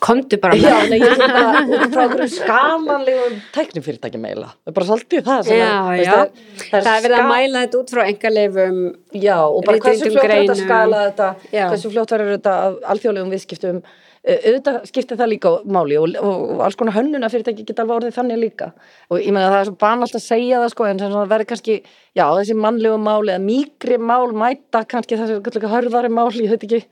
komdu 0.00 0.38
bara 0.40 0.56
já, 0.56 0.72
nei, 0.88 0.96
ég 0.96 1.12
er 1.12 1.32
bara 1.34 1.60
út 1.60 1.92
frá 1.92 2.02
okkur 2.06 2.22
skalanlegum 2.32 3.34
tæknifyrirtæki 3.54 4.20
meila 4.20 4.52
það 4.54 4.70
er 4.72 4.76
bara 4.78 4.88
svolítið 4.88 5.26
það 5.26 5.50
já, 5.52 5.66
að, 5.68 5.90
já. 6.00 6.10
Það, 6.10 6.30
það, 6.62 6.86
það 6.86 6.92
er 6.92 7.04
verið 7.06 7.16
að 7.18 7.32
mæla 7.34 7.64
þetta 7.64 7.80
út 7.80 7.92
frá 7.94 8.02
engalefum 8.06 8.78
já, 9.12 9.36
og 9.44 9.66
bara 9.66 9.82
hversu 9.84 10.06
fljótt 10.06 10.22
verður 10.24 10.40
þetta 10.40 10.56
að 10.56 10.62
skala 10.62 11.02
þetta? 11.08 11.28
Hversu 11.58 11.92
fljótt 11.92 12.14
verður 12.16 12.32
þetta 12.38 12.54
alþjóðlegum 12.94 13.34
viðskiptum 13.36 13.82
auðvitað 14.20 14.82
skiptir 14.84 15.16
það 15.16 15.30
líka 15.32 15.50
máli 15.64 15.96
og, 15.96 16.12
og, 16.20 16.58
alls 16.66 16.76
konar 16.76 16.92
hönnuna 16.92 17.30
fyrirtæki 17.32 17.64
geta 17.64 17.86
alveg 17.86 18.02
orðið 18.02 18.16
þannig 18.18 18.40
líka. 18.42 18.66
Og 19.08 19.22
ég 19.22 19.32
meina 19.32 19.48
það 19.48 19.60
er 19.62 19.68
svo 19.70 19.76
banalt 19.80 20.18
að 20.18 20.24
segja 20.26 20.60
það 20.60 20.72
sko 20.74 20.88
en 20.90 21.00
það 21.00 21.30
verður 21.30 21.48
kannski, 21.54 21.76
já 22.18 22.24
þessi 22.36 22.56
mannlegu 22.60 22.98
máli 23.00 23.32
eða 23.32 23.42
mýgri 23.46 23.98
mál 24.10 24.34
mæta 24.36 24.84
kannski 24.90 25.16
þessi 25.16 25.72
hörðari 25.72 26.12
mál, 26.12 26.28
ég 26.36 26.52
veit 26.52 26.68
ekki. 26.68 26.82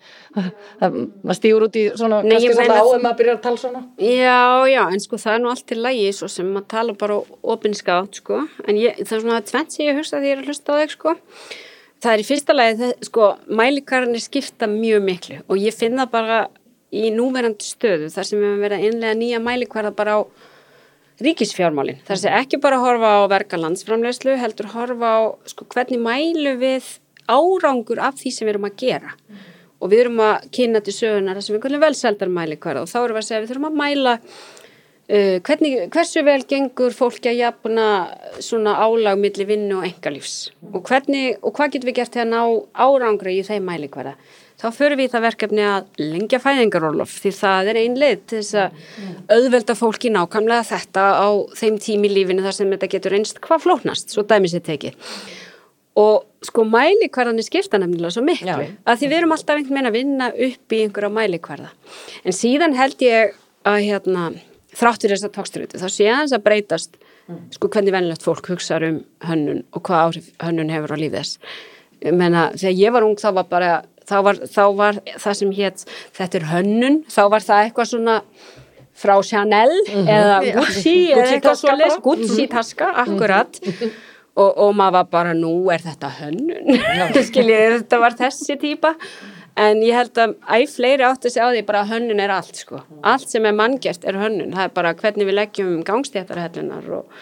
Maður 0.80 1.38
stýur 1.42 1.68
út 1.68 1.76
í 1.76 1.84
svona 1.92 2.24
Nei, 2.24 2.38
kannski 2.38 2.56
svona 2.56 2.80
áum 2.80 3.08
að 3.12 3.20
byrja 3.20 3.36
að 3.36 3.44
tala 3.44 3.62
svona. 3.66 3.86
Já, 4.00 4.40
já, 4.72 4.82
en 4.88 5.04
sko 5.04 5.20
það 5.20 5.36
er 5.36 5.44
nú 5.44 5.52
allt 5.52 5.68
til 5.68 5.80
lægi 5.84 6.10
svo 6.16 6.32
sem 6.32 6.48
maður 6.48 6.68
tala 6.72 6.98
bara 7.04 7.22
opinskátt 7.44 8.22
sko, 8.22 8.44
en 8.64 8.80
ég, 8.80 9.02
það 9.04 9.18
er 9.18 9.26
svona 9.26 9.46
tvent 9.52 9.76
sem 9.76 9.90
ég 9.90 10.00
hugsa 10.00 10.22
því 10.22 10.32
ég 10.32 10.38
er 10.38 10.46
að 10.46 10.52
hlusta 10.54 10.72
á 10.72 10.80
þig 10.80 10.96
sko. 10.96 11.18
Það 11.98 12.12
er 12.14 12.20
í 12.22 12.24
fyrsta 12.28 12.54
lagi, 12.54 12.88
sko, 13.08 13.28
mælikarnir 13.58 14.22
skipta 14.22 14.68
mjög 14.70 15.00
miklu 15.02 15.40
og 15.50 15.58
ég 15.58 15.74
finna 15.74 16.06
bara 16.06 16.44
í 16.94 17.10
núverandi 17.14 17.66
stöðu 17.66 18.08
þar 18.12 18.28
sem 18.28 18.38
við 18.38 18.48
hefum 18.48 18.62
verið 18.64 18.78
að 18.78 18.86
innlega 18.88 19.18
nýja 19.18 19.42
mælikvarða 19.44 19.92
bara 19.96 20.16
á 20.16 20.20
ríkisfjármálinn. 21.24 22.00
Það 22.06 22.28
er 22.30 22.38
ekki 22.38 22.60
bara 22.62 22.78
horfa 22.82 23.12
á 23.18 23.22
verka 23.30 23.58
landsframlegslu, 23.58 24.36
heldur 24.38 24.70
horfa 24.72 25.12
á 25.12 25.20
sko, 25.50 25.66
hvernig 25.74 26.00
mælu 26.02 26.54
við 26.60 26.98
árangur 27.28 28.00
af 28.00 28.20
því 28.20 28.32
sem 28.34 28.46
við 28.46 28.54
erum 28.54 28.68
að 28.68 28.78
gera. 28.84 29.14
Mm. 29.28 29.46
Og 29.78 29.92
við 29.92 30.04
erum 30.04 30.22
að 30.24 30.46
kynna 30.54 30.82
til 30.82 30.94
sögunar 30.94 31.42
sem 31.44 31.54
við 31.54 31.64
kallum 31.66 31.82
velseldar 31.82 32.32
mælikvarða 32.34 32.84
og 32.86 32.90
þá 32.90 32.98
erum 33.02 33.18
við 33.18 33.22
að 33.22 33.28
segja 33.28 33.42
við 33.42 33.52
þurfum 33.52 33.68
að 33.68 33.80
mæla 33.82 34.14
hvernig, 35.08 35.86
hversu 35.94 36.24
vel 36.26 36.42
gengur 36.48 36.92
fólki 36.92 37.30
að 37.30 37.40
jafna 37.42 37.86
svona 38.44 38.74
álag 38.76 39.16
millir 39.20 39.48
vinnu 39.48 39.78
og 39.78 39.86
engalífs 39.88 40.50
og, 40.68 40.82
hvernig, 40.82 41.38
og 41.40 41.54
hvað 41.56 41.76
getur 41.76 41.88
við 41.88 42.00
gert 42.02 42.12
til 42.12 42.26
að 42.26 42.34
ná 42.34 42.42
árangra 42.76 43.32
í 43.32 43.40
þeim 43.46 43.64
mælikvarða 43.70 44.18
þá 44.58 44.68
förum 44.74 44.98
við 44.98 45.08
í 45.08 45.12
það 45.12 45.24
verkefni 45.26 45.64
að 45.64 46.00
lengja 46.02 46.40
fæðingarólof 46.42 47.18
því 47.22 47.32
það 47.36 47.70
er 47.72 47.80
ein 47.82 47.98
leið 47.98 48.22
til 48.30 48.40
þess 48.40 48.56
að 48.58 49.36
auðvelda 49.36 49.76
fólki 49.78 50.10
nákvæmlega 50.14 50.66
þetta 50.72 51.04
á 51.14 51.28
þeim 51.60 51.76
tími 51.82 52.10
lífinu 52.10 52.46
þar 52.46 52.56
sem 52.56 52.72
þetta 52.74 52.90
getur 52.94 53.18
einst 53.18 53.38
hvað 53.44 53.66
flóknast, 53.66 54.10
svo 54.10 54.24
dæmis 54.26 54.56
er 54.58 54.64
tekið. 54.66 54.98
Og 55.98 56.26
sko 56.46 56.64
mælikvarðan 56.66 57.38
er 57.38 57.46
skipta 57.46 57.78
nefnilega 57.78 58.14
svo 58.14 58.24
miklu 58.26 58.50
Já. 58.50 58.66
að 58.86 59.00
því 59.00 59.10
við 59.10 59.18
erum 59.20 59.34
alltaf 59.34 59.58
einhvern 59.58 59.78
veginn 59.78 59.90
að 59.90 59.98
vinna 59.98 60.28
upp 60.48 60.74
í 60.74 60.82
einhverja 60.84 61.14
mælikvarða. 61.14 61.72
En 62.26 62.34
síðan 62.34 62.76
held 62.78 63.02
ég 63.06 63.38
að 63.66 63.80
hérna, 63.86 64.28
þráttur 64.76 65.14
þess 65.14 65.28
að 65.28 65.34
tóksturutu 65.36 65.80
þá 65.80 65.88
sé 65.88 66.08
að 66.08 66.22
þess 66.22 66.36
að 66.36 66.44
breytast 66.44 66.98
mm. 67.00 67.42
sko 67.56 67.70
hvernig 67.72 67.94
vennilegt 67.94 68.26
fólk 68.26 68.50
hugsa 68.52 68.80
um 68.84 69.02
hönnun 69.24 69.64
og 69.72 69.84
hvað 69.88 70.04
áhrif 70.04 70.30
hönnun 70.44 70.72
hefur 70.74 70.94
á 70.94 70.96
lífið 70.98 71.18
þess. 71.18 71.38
Menna 72.14 72.50
þegar 72.54 72.76
ég 72.78 72.94
var 72.94 73.06
ung 73.06 73.16
þá 73.18 73.30
var 73.40 73.48
bara 73.50 73.72
þá 74.08 74.16
var, 74.24 74.40
þá 74.48 74.64
var 74.78 75.00
það 75.16 75.38
sem 75.40 75.54
hétt 75.56 75.84
þetta 76.16 76.40
er 76.40 76.48
hönnun, 76.52 77.02
þá 77.10 77.22
var 77.32 77.44
það 77.44 77.64
eitthvað 77.64 77.90
svona 77.92 78.16
frá 78.98 79.14
Chanel 79.22 79.72
mm 79.72 79.94
-hmm. 79.94 80.12
eða 80.16 80.38
Gucci 80.58 80.96
eða 81.12 81.26
eitthvað 81.32 81.58
svo 81.60 81.74
les, 81.76 81.96
Gucci 82.02 82.44
mhm. 82.44 82.52
taska, 82.52 82.92
akkurat 83.04 83.60
mm 83.62 83.72
-hmm. 83.80 83.90
og, 84.34 84.58
og 84.58 84.74
maður 84.74 84.92
var 84.92 85.04
bara 85.10 85.34
nú 85.34 85.70
er 85.74 85.84
þetta 85.84 86.12
hönnun 86.20 86.80
skiljið, 87.30 87.78
þetta 87.78 87.98
var 87.98 88.16
þessi 88.18 88.58
típa 88.58 88.94
en 89.58 89.80
ég 89.82 89.96
held 89.96 90.20
að 90.22 90.36
æg 90.46 90.68
fleiri 90.70 91.06
átti 91.06 91.32
sig 91.32 91.42
á 91.42 91.50
því 91.50 91.64
bara 91.66 91.86
hönnun 91.88 92.22
er 92.22 92.32
allt 92.34 92.60
sko. 92.60 92.82
Allt 93.06 93.30
sem 93.30 93.46
er 93.48 93.56
manngjert 93.56 94.06
er 94.06 94.20
hönnun, 94.20 94.54
það 94.54 94.68
er 94.68 94.76
bara 94.76 94.94
hvernig 94.98 95.28
við 95.28 95.38
leggjum 95.40 95.82
gangstéttarhellunar 95.88 96.86
og, 97.00 97.18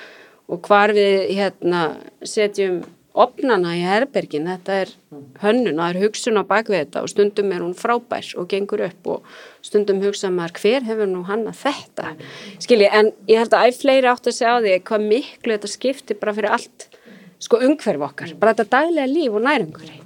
og 0.52 0.68
hvar 0.68 0.92
við 0.96 1.32
hérna 1.38 1.86
setjum 2.26 2.82
opnana 3.16 3.72
í 3.78 3.80
herbergin, 3.80 4.48
þetta 4.50 4.74
er 4.82 4.92
hönnun, 5.40 5.78
það 5.78 5.88
er 5.88 6.00
hugsun 6.02 6.36
á 6.36 6.44
bakvið 6.44 6.82
þetta 6.82 7.04
og 7.06 7.12
stundum 7.14 7.54
er 7.56 7.64
hún 7.64 7.72
frábær 7.78 8.28
og 8.36 8.50
gengur 8.50 8.84
upp 8.84 9.10
og 9.14 9.38
stundum 9.64 10.02
hugsa 10.04 10.28
maður 10.32 10.60
hver 10.60 10.86
hefur 10.90 11.08
nú 11.08 11.24
hann 11.24 11.46
að 11.48 11.62
þetta? 11.62 12.12
Skilji, 12.60 12.90
en 12.92 13.10
ég 13.30 13.40
held 13.40 13.56
að 13.56 13.70
æg 13.70 13.80
fleiri 13.80 14.12
átt 14.12 14.28
að 14.28 14.36
segja 14.36 14.52
á 14.52 14.60
því 14.60 14.76
hvað 14.90 15.08
miklu 15.14 15.56
þetta 15.56 15.72
skiptir 15.72 16.20
bara 16.20 16.36
fyrir 16.36 16.58
allt 16.58 16.88
sko 17.40 17.64
umhverf 17.64 18.08
okkar, 18.10 18.36
bara 18.36 18.52
þetta 18.52 18.76
daglega 18.76 19.08
líf 19.08 19.32
og 19.32 19.46
nærumhverfi. 19.48 20.00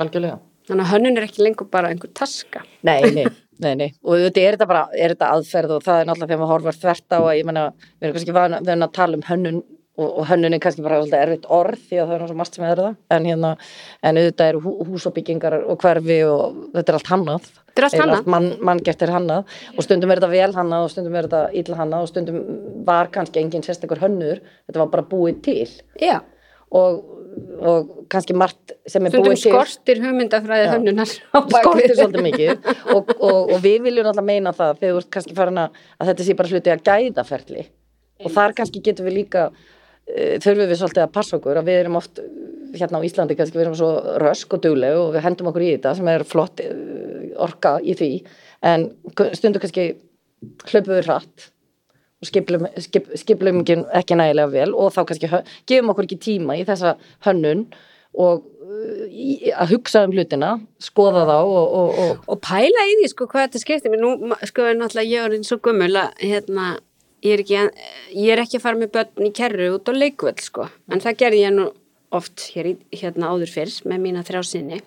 Algjörlega 0.00 0.40
Þannig 0.66 0.84
að 0.86 0.92
hönnun 0.92 1.20
er 1.20 1.26
ekki 1.28 1.44
lengur 1.46 1.70
bara 1.70 1.92
einhver 1.92 2.12
taska. 2.16 2.64
Nei, 2.86 2.98
nei, 3.14 3.26
nei, 3.62 3.72
nei. 3.78 3.88
og 4.02 4.18
þetta 4.26 4.42
er 4.42 4.56
þetta 4.56 4.70
bara 4.72 4.84
er 4.92 5.14
þetta 5.14 5.30
aðferð 5.36 5.76
og 5.76 5.86
það 5.86 6.00
er 6.02 6.10
náttúrulega 6.10 6.32
þegar 6.32 6.42
maður 6.42 6.54
horfar 6.54 6.80
þvert 6.82 7.16
á 7.16 7.18
að 7.20 7.32
ég 7.38 7.48
menna, 7.48 7.64
við 7.96 8.06
erum 8.06 8.16
kannski 8.18 8.36
vanað 8.36 8.72
að 8.76 8.94
tala 8.98 9.20
um 9.20 9.26
hönnun 9.30 9.62
og, 9.96 10.08
og 10.20 10.26
hönnun 10.28 10.56
er 10.56 10.62
kannski 10.62 10.84
bara 10.84 10.98
svolítið 11.00 11.22
erfitt 11.22 11.46
orð 11.56 11.84
því 11.88 12.00
að 12.00 12.10
það 12.10 12.14
er 12.14 12.22
náttúrulega 12.22 12.40
margt 12.40 12.58
sem 12.58 12.66
er 12.66 12.82
það. 12.82 12.98
En 13.16 13.28
hérna, 13.30 13.52
en 14.02 14.20
auðvitað 14.20 14.52
eru 14.52 14.62
hú, 14.64 14.74
húsabyggingar 14.90 15.58
og 15.62 15.80
hverfi 15.82 16.18
og 16.28 16.60
þetta 16.74 16.92
er 16.92 16.98
allt 16.98 17.12
hannað. 17.12 17.50
Þetta 17.70 17.82
er 17.82 17.88
allt 17.88 17.98
hannað. 18.02 18.30
mann, 18.34 18.48
manngert 18.70 19.04
er 19.04 19.12
hannað. 19.14 19.58
Og 19.74 19.86
stundum 19.86 20.12
er 20.12 20.20
þetta 20.20 20.32
vel 20.34 20.56
hannað 20.58 20.86
og 20.86 20.92
stundum 20.92 21.16
er 21.16 21.28
þetta 21.28 21.42
illa 21.62 21.80
hannað 21.80 22.06
og 22.06 22.12
stundum 22.12 22.40
var 22.88 23.12
kannski 23.14 23.42
engin 23.42 23.66
sérstakur 23.66 24.02
hönnur. 24.02 24.42
Þetta 24.68 24.82
var 24.82 24.92
bara 24.92 25.08
búið 25.10 25.40
til. 25.46 25.68
Já, 26.02 26.18
og, 26.76 27.04
og 27.60 28.06
kannski 28.12 28.34
margt 28.36 28.74
sem 28.88 29.06
er 29.06 29.12
stundum 29.12 29.32
búið 29.32 29.40
til. 29.40 29.52
skortir 29.52 30.02
hugmyndafræði 30.02 30.66
hönnunar 30.72 31.08
skortir 31.10 31.94
svolítið 31.94 32.26
mikið. 32.26 32.68
Og, 32.94 33.12
og, 33.16 33.54
og 33.54 33.62
við 33.64 33.86
viljum 33.86 34.10
alltaf 34.10 34.26
meina 34.26 34.52
það 34.56 34.82
þegar 34.82 34.94
þú 34.96 35.00
ert 35.02 35.10
kannski 35.16 35.36
farin 35.38 35.62
að, 35.62 35.80
að 35.96 36.10
þetta 36.10 36.26
sé 36.26 36.36
bara 36.40 36.52
hluti 36.52 36.74
að 36.74 36.84
gæðaferli. 36.90 37.66
Og 38.24 38.34
þar 38.36 38.56
kannski 38.60 38.82
getum 38.84 39.08
við 39.08 39.18
líka 39.20 39.46
uh, 39.50 40.36
þurfum 40.44 40.62
við 40.62 40.80
svolítið 40.82 41.04
að 41.06 41.14
passa 41.16 41.38
okkur 41.40 41.60
að 41.60 41.70
við 41.70 41.80
erum 41.82 42.00
oft 42.00 42.22
hérna 42.76 43.00
á 43.00 43.06
Íslandi 43.06 43.36
kannski 43.38 43.58
við 43.58 43.66
erum 43.66 43.78
svo 43.78 43.90
rösk 44.22 44.56
og 44.56 44.64
dugleg 44.64 45.00
og 45.00 45.12
við 45.16 45.26
hendum 45.26 45.50
okkur 45.52 45.64
í 45.64 45.72
þetta 45.74 45.96
sem 45.98 46.12
er 46.12 46.26
flott 46.28 46.64
uh, 46.64 47.28
orka 47.46 47.76
í 47.80 47.96
því. 47.98 48.12
En 48.66 48.90
stundu 49.36 49.62
kannski 49.62 49.92
hlaupum 50.66 50.96
við 50.96 51.06
hratt 51.08 51.50
og 52.16 52.30
skiplum, 52.30 52.66
skip, 52.80 53.10
skiplum 53.18 53.60
ekki, 53.60 53.78
ekki 54.00 54.16
nægilega 54.16 54.52
vel 54.52 54.74
og 54.74 54.94
þá 54.94 55.02
kannski 55.10 55.30
gefum 55.68 55.92
okkur 55.92 56.08
ekki 56.08 56.20
tíma 56.28 56.56
í 56.56 56.64
þessa 56.68 56.94
hönnun 57.26 57.66
og 58.16 58.46
uh, 58.64 59.04
í, 59.10 59.52
að 59.52 59.74
hugsa 59.74 60.06
um 60.06 60.14
hlutina, 60.16 60.54
skoða 60.80 61.26
þá 61.28 61.36
og, 61.36 61.76
og, 61.80 62.02
og 62.02 62.32
og 62.32 62.42
pæla 62.44 62.88
í 62.88 62.98
því 63.02 63.10
sko 63.12 63.28
hvað 63.28 63.48
þetta 63.48 63.62
skiptir. 63.62 63.92
Mér 63.92 64.04
nú 64.04 64.38
sko 64.48 64.64
er 64.64 64.78
náttúrulega 64.80 65.12
ég 65.12 65.36
eins 65.36 65.52
og 65.52 65.64
gummul 65.66 65.92
að 66.00 66.22
hérna 66.24 66.70
ég 67.26 67.36
er 67.36 67.44
ekki, 67.44 67.62
ég 68.16 68.32
er 68.32 68.42
ekki 68.42 68.60
að 68.60 68.64
fara 68.64 68.80
með 68.80 68.94
börn 68.96 69.28
í 69.28 69.32
kerru 69.36 69.72
út 69.76 69.90
á 69.90 69.92
leikvöld 69.92 70.40
sko. 70.44 70.70
En 70.88 71.04
það 71.04 71.20
gerði 71.24 71.44
ég 71.44 71.56
nú 71.56 71.70
oft 72.16 72.48
hér 72.54 72.74
hérna 72.94 73.32
áður 73.32 73.52
fyrr 73.52 73.80
með 73.90 74.04
mína 74.04 74.24
þrjá 74.24 74.42
sinni 74.46 74.80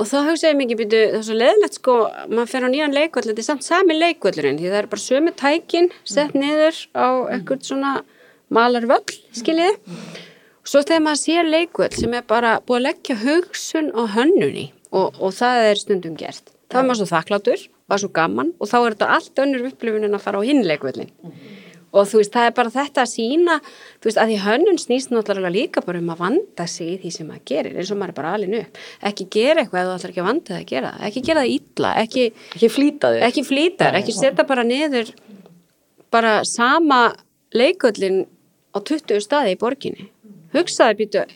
og 0.00 0.08
þá 0.08 0.16
hugsaði 0.30 0.58
mikið 0.60 0.80
býtu 0.82 1.00
það 1.02 1.18
er 1.20 1.26
svo 1.28 1.38
leðilegt 1.38 1.78
sko 1.78 1.98
maður 2.32 2.50
fer 2.54 2.66
á 2.66 2.68
nýjan 2.72 2.96
leikvöld 2.96 3.28
þetta 3.30 3.44
er 3.44 3.48
samt 3.50 3.66
sami 3.66 3.98
leikvöldurinn 3.98 4.58
því 4.60 4.72
það 4.72 4.80
er 4.80 4.90
bara 4.94 5.06
sömu 5.06 5.36
tækin 5.38 5.90
sett 6.04 6.36
niður 6.38 6.82
á 6.96 7.08
eitthvað 7.34 7.66
svona 7.68 7.94
malarvöll 8.52 9.18
skiljiði 9.36 9.76
Svo 10.62 10.78
þegar 10.86 11.00
maður 11.02 11.18
sér 11.18 11.48
leikvöld 11.50 11.94
sem 11.98 12.12
er 12.14 12.26
bara 12.30 12.52
búið 12.62 12.76
að 12.78 12.84
leggja 12.86 13.14
hugsun 13.18 13.88
og 13.98 14.12
hönnunni 14.14 14.68
og, 14.94 15.18
og 15.18 15.32
það 15.34 15.64
er 15.72 15.80
stundum 15.80 16.14
gert. 16.18 16.52
þá 16.70 16.76
er 16.78 16.86
maður 16.86 17.00
svo 17.00 17.08
þakklátur, 17.10 17.64
var 17.90 18.00
svo 18.00 18.10
gaman 18.14 18.52
og 18.62 18.70
þá 18.70 18.76
er 18.78 18.94
þetta 18.94 19.08
allt 19.16 19.42
önnur 19.42 19.66
upplifun 19.72 20.06
en 20.06 20.14
að 20.16 20.22
fara 20.22 20.38
á 20.38 20.46
hinn 20.46 20.62
leikvöldin. 20.64 21.10
Og 21.92 22.06
þú 22.08 22.22
veist, 22.22 22.32
það 22.32 22.46
er 22.48 22.54
bara 22.56 22.72
þetta 22.72 23.02
að 23.02 23.10
sína, 23.10 23.58
þú 24.00 24.08
veist, 24.08 24.20
að 24.22 24.30
því 24.30 24.36
hönnun 24.46 24.78
snýst 24.80 25.10
náttúrulega 25.12 25.52
líka 25.52 25.82
bara 25.84 26.00
um 26.00 26.12
að 26.14 26.22
vanda 26.22 26.66
sig 26.70 26.94
í 26.94 27.00
því 27.02 27.10
sem 27.12 27.28
maður 27.28 27.42
gerir, 27.50 27.74
eins 27.76 27.90
og 27.92 27.98
maður 28.00 28.14
er 28.14 28.18
bara 28.20 28.32
alin 28.38 28.56
upp. 28.62 28.80
Ekki 29.10 29.26
gera 29.36 29.60
eitthvað 29.60 29.82
ef 29.82 29.90
þú 29.90 29.96
ætlar 29.98 30.14
ekki 30.14 30.22
að 30.22 30.28
vanda 30.30 30.54
það 30.54 30.62
að 30.62 30.70
gera 30.72 30.92
það, 30.94 31.04
ekki 31.08 31.24
gera 31.28 31.42
það 31.42 31.52
illa, 31.58 31.92
ekki, 32.00 32.24
ekki 32.56 32.70
flýta 32.72 33.12
þig. 33.12 33.26
ekki 33.28 33.44
flýtar, 33.50 33.98
ekki 34.00 34.16
setja 34.16 34.48
bara 34.48 34.64
niður 34.64 35.12
bara 36.12 36.32
sama 36.48 37.02
leikvöldin 37.56 38.24
á 38.72 38.78
20 38.80 39.20
staði 39.24 39.52
í 39.52 39.60
borginni. 39.60 40.08
Hugsaði 40.52 40.98
býtu 41.02 41.26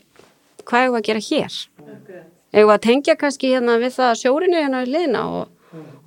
hvað 0.67 0.87
er 0.87 0.97
að 0.97 1.07
gera 1.07 1.23
hér? 1.29 1.59
Eða 2.57 2.77
að 2.77 2.83
tengja 2.85 3.17
kannski 3.19 3.53
hérna 3.53 3.77
við 3.81 3.97
það 3.97 4.19
sjórinu 4.21 4.59
hérna 4.59 4.83
við 4.83 4.93
liðna 4.95 5.23
og, 5.37 5.49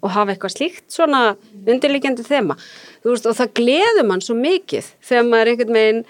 og 0.00 0.14
hafa 0.14 0.34
eitthvað 0.34 0.54
slíkt 0.56 0.86
svona 0.94 1.22
undirliggjandi 1.60 2.24
þema 2.26 2.56
veist 3.04 3.28
og 3.28 3.38
það 3.38 3.54
gleður 3.60 4.08
mann 4.08 4.24
svo 4.24 4.36
mikið 4.38 4.90
þegar 5.08 5.28
maður 5.28 5.52
einhvern 5.52 5.78
veginn 5.78 6.02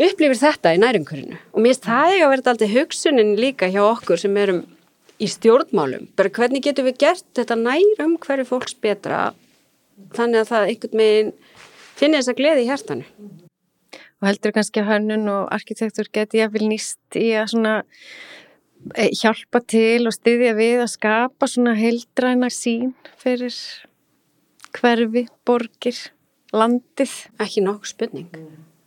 upplifir 0.00 0.38
þetta 0.40 0.74
í 0.74 0.80
nærumkörinu 0.80 1.38
og 1.38 1.58
mér 1.60 1.72
finnst 1.72 1.88
það 1.88 2.12
eiga 2.12 2.26
að 2.26 2.34
vera 2.34 2.52
alltaf 2.54 2.76
hugsunin 2.76 3.32
líka 3.40 3.70
hjá 3.72 3.82
okkur 3.84 4.22
sem 4.22 4.38
erum 4.40 4.62
í 5.20 5.28
stjórnmálum. 5.28 6.08
Bara 6.16 6.32
hvernig 6.32 6.64
getum 6.64 6.88
við 6.88 7.00
gert 7.04 7.26
þetta 7.36 7.58
nærum 7.58 8.16
hverju 8.22 8.46
fólks 8.48 8.76
betra 8.80 9.34
þannig 10.16 10.42
að 10.42 10.50
það 10.50 10.72
einhvern 10.72 11.02
veginn 11.02 11.32
finni 12.00 12.20
þessa 12.20 12.36
gleði 12.38 12.64
í 12.64 12.70
hjartanu? 12.70 13.06
Og 14.20 14.28
heldur 14.28 14.54
kannski 14.56 14.82
að 14.82 14.90
hönnun 14.94 15.28
og 15.32 15.52
arkitektur 15.52 16.08
geti 16.12 16.40
ég 16.40 16.52
vil 16.52 16.66
nýst 16.68 17.20
í 17.20 17.30
að 17.40 17.52
svona 17.54 17.76
eh, 18.96 19.12
hjálpa 19.16 19.62
til 19.64 20.08
og 20.08 20.16
styðja 20.16 20.56
við 20.56 20.84
að 20.84 20.92
skapa 20.94 21.48
svona 21.48 21.76
heildræna 21.76 22.50
sín 22.52 22.92
fyrir 23.20 23.56
hverfi, 24.76 25.26
borgir, 25.46 25.98
landið. 26.52 27.14
ekki 27.40 27.64
nokkuð 27.64 27.92
spurning. 27.94 28.28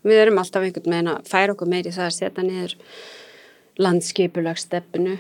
Við 0.04 0.20
erum 0.20 0.40
alltaf 0.42 0.64
einhvern 0.64 0.96
veginn 0.96 1.12
að 1.14 1.28
færa 1.32 1.56
okkur 1.56 1.70
meiri 1.72 1.94
það 1.96 2.10
að 2.10 2.16
setja 2.18 2.44
niður 2.44 2.78
landskipulagsstefnu 3.84 5.18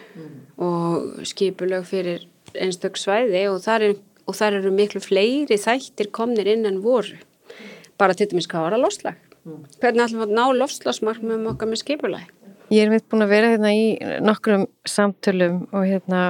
og 0.61 1.23
skipulag 1.25 1.87
fyrir 1.89 2.27
einstök 2.53 2.99
svæði 3.01 3.47
og 3.49 3.61
þar, 3.63 3.87
er, 3.87 3.95
og 4.29 4.37
þar 4.37 4.59
eru 4.59 4.73
miklu 4.75 5.01
fleiri 5.01 5.57
þættir 5.57 6.11
komnir 6.13 6.51
inn 6.51 6.67
en 6.69 6.83
voru. 6.83 7.17
Bara 7.97 8.13
til 8.17 8.27
dæmis 8.29 8.49
hvað 8.51 8.67
var 8.67 8.77
að 8.77 8.85
loslag 8.85 9.21
hvernig 9.43 10.05
ætlum 10.05 10.21
við 10.21 10.29
að 10.29 10.37
ná 10.37 10.43
lofslagsmarkmum 10.55 11.49
okkar 11.51 11.67
með 11.67 11.81
skipulag 11.81 12.29
Ég 12.71 12.85
er 12.85 12.93
mitt 12.93 13.05
búin 13.11 13.25
að 13.25 13.33
vera 13.33 13.49
hérna 13.51 13.73
í 13.75 13.87
nokkrum 14.23 14.63
samtölum 14.87 15.65
og 15.75 15.83
hérna 15.85 16.21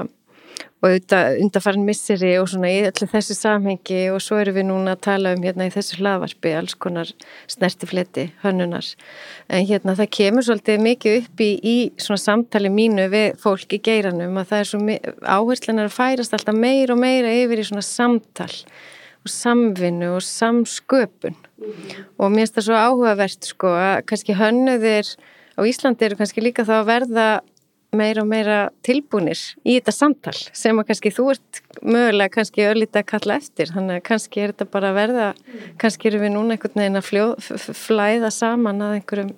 og 0.83 0.89
auðvitað 0.89 1.37
undarfærin 1.39 1.85
misseri 1.87 2.33
og 2.41 2.49
svona 2.51 2.67
í 2.67 2.81
öllu 2.83 3.07
þessu 3.07 3.35
samhengi 3.37 3.99
og 4.11 4.19
svo 4.23 4.41
erum 4.41 4.57
við 4.57 4.65
núna 4.67 4.95
að 4.97 5.03
tala 5.05 5.31
um 5.31 5.43
hérna 5.45 5.69
í 5.69 5.71
þessu 5.71 6.01
hlaðvarpi 6.01 6.51
alls 6.59 6.75
konar 6.75 7.13
snertifleti, 7.51 8.25
hönnunar. 8.43 8.89
En 9.47 9.63
hérna 9.69 9.95
það 9.95 10.09
kemur 10.17 10.43
svolítið 10.43 10.83
mikið 10.83 11.15
upp 11.21 11.43
í, 11.45 11.51
í 11.63 11.77
svona 12.03 12.19
samtali 12.19 12.71
mínu 12.73 13.07
við 13.13 13.39
fólk 13.39 13.77
í 13.77 13.79
geiranum 13.85 14.41
að 14.41 14.51
það 14.51 14.65
er 14.65 14.71
svo 14.73 14.97
áherslan 15.23 15.79
er 15.79 15.87
að 15.87 15.95
færast 15.95 16.35
alltaf 16.35 16.59
meir 16.65 16.91
og 16.91 16.99
meira 16.99 17.31
yfir 17.31 17.63
í 17.63 17.67
svona 17.69 17.85
samtal 17.87 18.51
og 19.23 19.31
samvinnu 19.31 20.11
og 20.17 20.27
samsköpun. 20.27 21.39
Og 22.19 22.27
mér 22.27 22.43
finnst 22.43 22.59
það 22.59 22.67
svo 22.67 22.83
áhugavert 22.89 23.47
sko 23.47 23.71
að 23.79 24.03
kannski 24.11 24.35
hönnuðir 24.35 25.15
á 25.55 25.61
Íslandi 25.63 26.09
eru 26.09 26.19
kannski 26.19 26.43
líka 26.43 26.67
þá 26.67 26.81
að 26.81 26.89
verða 26.91 27.27
meira 27.99 28.21
og 28.23 28.27
meira 28.31 28.57
tilbúnir 28.85 29.39
í 29.65 29.75
þetta 29.77 29.93
samtal 29.95 30.35
sem 30.55 30.79
að 30.81 30.87
kannski 30.89 31.11
þú 31.13 31.25
ert 31.33 31.61
mögulega 31.81 32.33
kannski 32.37 32.65
öllítið 32.69 33.01
að 33.01 33.07
kalla 33.13 33.37
eftir. 33.41 33.71
Þannig 33.75 33.99
að 33.99 34.03
kannski 34.09 34.41
er 34.43 34.53
þetta 34.53 34.69
bara 34.73 34.91
að 34.91 34.99
verða 35.01 35.27
kannski 35.81 36.09
eru 36.11 36.19
við 36.23 36.33
núna 36.35 36.57
einhvern 36.57 36.81
veginn 36.83 36.99
að 37.01 37.07
fljó, 37.09 37.25
flæða 37.85 38.31
saman 38.33 38.81
að 38.85 38.97
einhverjum 38.99 39.33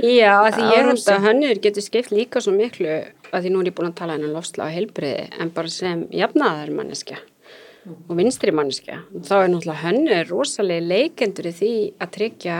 Já, 0.00 0.32
að 0.40 0.54
því 0.56 0.68
ég 0.72 0.86
held 0.88 1.08
að 1.12 1.24
hönnur 1.26 1.58
getur 1.60 1.84
skipt 1.84 2.12
líka 2.14 2.40
svo 2.40 2.54
miklu 2.56 2.88
að 3.34 3.42
því 3.44 3.50
nú 3.52 3.60
er 3.60 3.68
ég 3.68 3.74
búin 3.76 3.90
að 3.90 3.98
tala 3.98 4.14
hennar 4.16 4.32
lofsla 4.32 4.70
á 4.70 4.72
heilbriði 4.72 5.26
en 5.44 5.50
bara 5.52 5.68
sem 5.68 6.06
jafnaðar 6.16 6.70
manneskja 6.72 7.18
og 8.08 8.14
vinstri 8.16 8.54
manneskja 8.56 9.02
þá 9.28 9.34
er 9.42 9.50
náttúrulega 9.52 9.82
hönnur 9.84 10.30
rosalega 10.32 10.86
leikendur 10.88 11.50
í 11.50 11.52
því 11.58 11.70
að 12.00 12.10
tryggja 12.16 12.56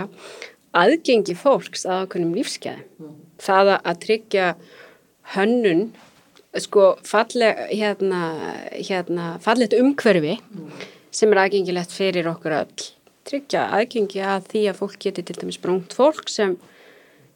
aðgengi 0.83 1.35
fólks 1.41 1.87
að 1.89 2.05
ákveðnum 2.05 2.37
lífsgæðum. 2.39 3.17
Það 3.41 3.73
að- 3.73 3.81
að 3.91 3.99
tryggja 4.05 4.47
hönnun 5.35 5.91
sko 6.59 6.95
falleg 7.07 7.59
hérna, 7.71 8.23
hérna 8.75 9.37
fallet 9.43 9.75
umhverfi 9.77 10.39
sem 11.15 11.31
er 11.31 11.45
aðgengilegt 11.45 11.95
fyrir 11.95 12.29
okkur 12.31 12.57
öll. 12.63 12.89
Tryggja 13.29 13.69
aðgengi 13.77 14.23
að 14.25 14.51
því 14.51 14.65
að 14.71 14.81
fólk 14.81 14.99
geti 15.05 15.25
til 15.27 15.39
dæmis 15.39 15.61
brónt 15.63 15.95
fólk 15.95 16.31
sem 16.33 16.57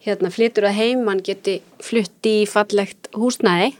hérna 0.04 0.30
flytur 0.34 0.66
að 0.68 0.78
heimann 0.80 1.22
geti 1.24 1.60
flutti 1.82 2.40
í 2.42 2.48
fallegt 2.50 3.10
húsnæði 3.14 3.72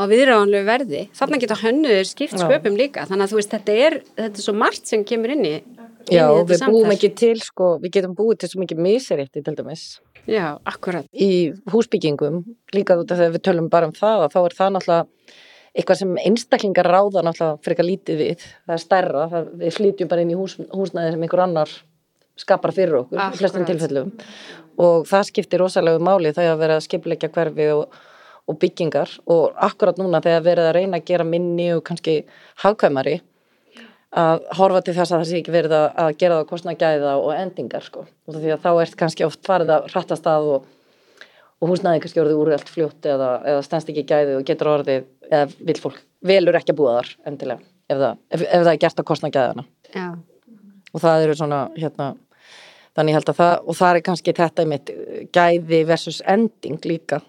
á 0.00 0.02
viðráðanlegu 0.08 0.68
verði. 0.68 1.02
Þannig 1.16 1.44
geta 1.44 1.60
hönnuður 1.60 2.06
skipt 2.08 2.38
sköpum 2.40 2.76
líka. 2.78 3.04
Þannig 3.08 3.26
að 3.26 3.32
þú 3.32 3.40
veist 3.40 3.54
þetta 3.56 3.78
er, 3.86 3.98
þetta 4.16 4.40
er 4.40 4.46
svo 4.46 4.54
margt 4.56 4.92
sem 4.92 5.04
kemur 5.08 5.34
inn 5.34 5.44
í, 5.44 5.56
inn 5.60 6.14
Já, 6.16 6.24
í 6.24 6.44
þetta 6.44 6.52
við 6.52 6.76
búum 6.76 6.94
til 7.20 7.34
sko, 7.44 7.74
við 7.82 7.96
getum 7.98 8.16
búið 8.16 8.42
til 8.42 8.52
svo 8.52 8.62
mikið 8.62 8.84
miserétti 8.86 9.44
til 9.44 9.56
dæmis 9.58 9.84
Já, 10.28 10.58
akkurat. 10.68 11.06
Í 11.12 11.52
húsbyggingum 11.70 12.42
líka 12.74 12.98
út 13.00 13.12
af 13.12 13.20
þegar 13.20 13.36
við 13.36 13.44
tölum 13.46 13.70
bara 13.72 13.88
um 13.88 13.94
það 13.96 14.26
að 14.26 14.34
þá 14.34 14.40
er 14.42 14.56
það 14.58 14.74
náttúrulega 14.74 15.06
eitthvað 15.70 16.00
sem 16.00 16.16
einstaklingar 16.26 16.88
ráða 16.90 17.22
náttúrulega 17.24 17.60
frekar 17.64 17.86
lítið 17.86 18.20
við. 18.24 18.44
Það 18.66 18.74
er 18.76 18.82
stærra, 18.84 19.24
það, 19.30 19.48
við 19.62 19.78
flytjum 19.78 20.10
bara 20.10 20.24
inn 20.24 20.34
í 20.34 20.38
hús, 20.38 20.56
húsnæði 20.74 21.14
sem 21.14 21.24
einhver 21.26 21.44
annar 21.46 21.74
skapar 22.40 22.74
fyrir 22.74 23.02
okkur, 23.02 23.20
í 23.20 23.38
flestum 23.38 23.66
tilfellum. 23.68 24.12
Og 24.80 25.08
það 25.08 25.26
skiptir 25.28 25.60
rosalegu 25.60 26.00
máli 26.02 26.32
það 26.34 26.46
er 26.46 26.54
að 26.54 26.62
vera 26.64 26.78
að 26.78 26.86
skipleggja 26.86 27.30
hverfi 27.34 27.66
og, 27.74 27.98
og 28.48 28.60
byggingar. 28.62 29.12
Og 29.30 29.58
akkurat 29.68 30.00
núna 30.00 30.22
þegar 30.24 30.46
verið 30.46 30.70
að 30.70 30.76
reyna 30.78 31.00
að 31.00 31.10
gera 31.12 31.26
minni 31.28 31.68
og 31.76 31.84
kannski 31.86 32.22
hagkvæmari 32.64 33.20
að 34.10 34.44
horfa 34.58 34.82
til 34.82 34.94
þess 34.96 35.12
að 35.12 35.20
það 35.20 35.28
sé 35.28 35.40
ekki 35.40 35.54
verið 35.54 35.74
að, 35.78 36.14
gera 36.18 36.38
það 36.40 36.48
kostna 36.50 36.74
gæða 36.78 37.16
og 37.20 37.32
endingar 37.36 37.84
sko. 37.86 38.06
og 38.26 38.36
því 38.36 38.54
að 38.54 38.62
þá 38.64 38.70
ert 38.82 38.96
kannski 39.02 39.26
oft 39.26 39.44
farið 39.46 39.74
að 39.76 39.90
hrattast 39.92 40.26
að 40.26 40.48
og, 40.54 40.64
og 41.60 41.70
húsnæði 41.70 42.02
kannski 42.04 42.22
orðið 42.24 42.40
úr 42.40 42.54
allt 42.56 42.72
fljótt 42.72 43.06
eða, 43.06 43.30
eða 43.52 43.66
stendst 43.66 43.92
ekki 43.92 44.06
gæði 44.08 44.38
og 44.38 44.48
getur 44.48 44.72
orðið 44.72 45.04
eða 45.30 45.44
vil 45.60 45.78
fólk 45.78 46.00
velur 46.26 46.58
ekki 46.58 46.74
að 46.74 46.80
búa 46.80 46.96
þar 46.98 47.12
endilega 47.30 47.62
ef 47.90 48.02
það, 48.02 48.18
ef, 48.30 48.42
ef 48.42 48.64
það 48.64 48.72
er 48.72 48.82
gert 48.86 49.04
að 49.04 49.08
kostna 49.12 49.30
gæðana 49.34 49.66
Já, 49.94 50.08
og 50.90 51.04
það 51.04 51.28
eru 51.28 51.38
svona 51.38 51.62
hérna 51.78 52.10
þannig 52.98 53.16
held 53.16 53.30
að 53.32 53.40
það, 53.40 53.54
og 53.64 53.78
það 53.78 53.96
er 53.96 54.04
kannski 54.08 54.34
þetta 54.36 54.66
mitt 54.68 54.92
gæði 55.34 55.80
versus 55.88 56.20
ending 56.28 56.80
líka. 56.86 57.20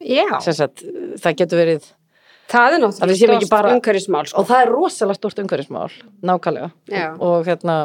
Já, 0.00 0.26
sem 0.44 0.56
sagt, 0.56 0.84
það 1.20 1.38
getur 1.42 1.60
verið 1.60 1.88
það 2.50 2.66
er 2.66 2.76
Að 2.76 2.82
náttúrulega 2.84 3.50
bara- 3.50 3.74
umhverfismál 3.76 4.26
sko. 4.30 4.40
og 4.42 4.48
það 4.50 4.62
er 4.64 4.72
rosalega 4.74 5.18
stort 5.20 5.38
umhverfismál 5.44 5.92
nákvæmlega 6.26 6.70
Já. 6.90 7.06
og 7.20 7.46
hérna 7.46 7.76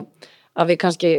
að 0.57 0.71
við 0.71 0.77
kannski 0.81 1.11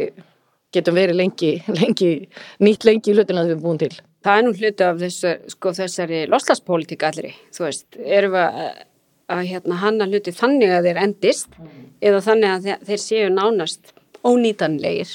getum 0.75 0.97
verið 0.97 1.15
lengi, 1.15 1.51
lengi 1.79 2.11
nýtt 2.59 2.83
lengi 2.85 3.13
í 3.13 3.15
hlutina 3.15 3.43
þegar 3.45 3.47
við 3.47 3.55
erum 3.57 3.65
búin 3.65 3.79
til 3.85 3.95
Það 4.27 4.37
er 4.39 4.43
nú 4.43 4.51
hluti 4.57 4.83
af 4.83 4.97
þessu, 4.99 5.29
sko, 5.53 5.71
þessari 5.77 6.17
loslaspolítika 6.27 7.07
allri, 7.07 7.29
þú 7.55 7.63
veist, 7.63 7.85
erum 8.03 8.33
við 8.33 8.41
að, 8.43 8.81
að 9.31 9.43
hérna, 9.47 9.75
hanna 9.79 10.07
hluti 10.09 10.33
þannig 10.35 10.73
að 10.75 10.87
þeir 10.89 10.99
endist 11.05 11.53
eða 12.03 12.19
þannig 12.25 12.49
að 12.55 12.65
þeir, 12.65 12.81
þeir 12.89 12.99
séu 13.05 13.29
nánast 13.31 13.93
ónýtanlegir. 14.27 15.13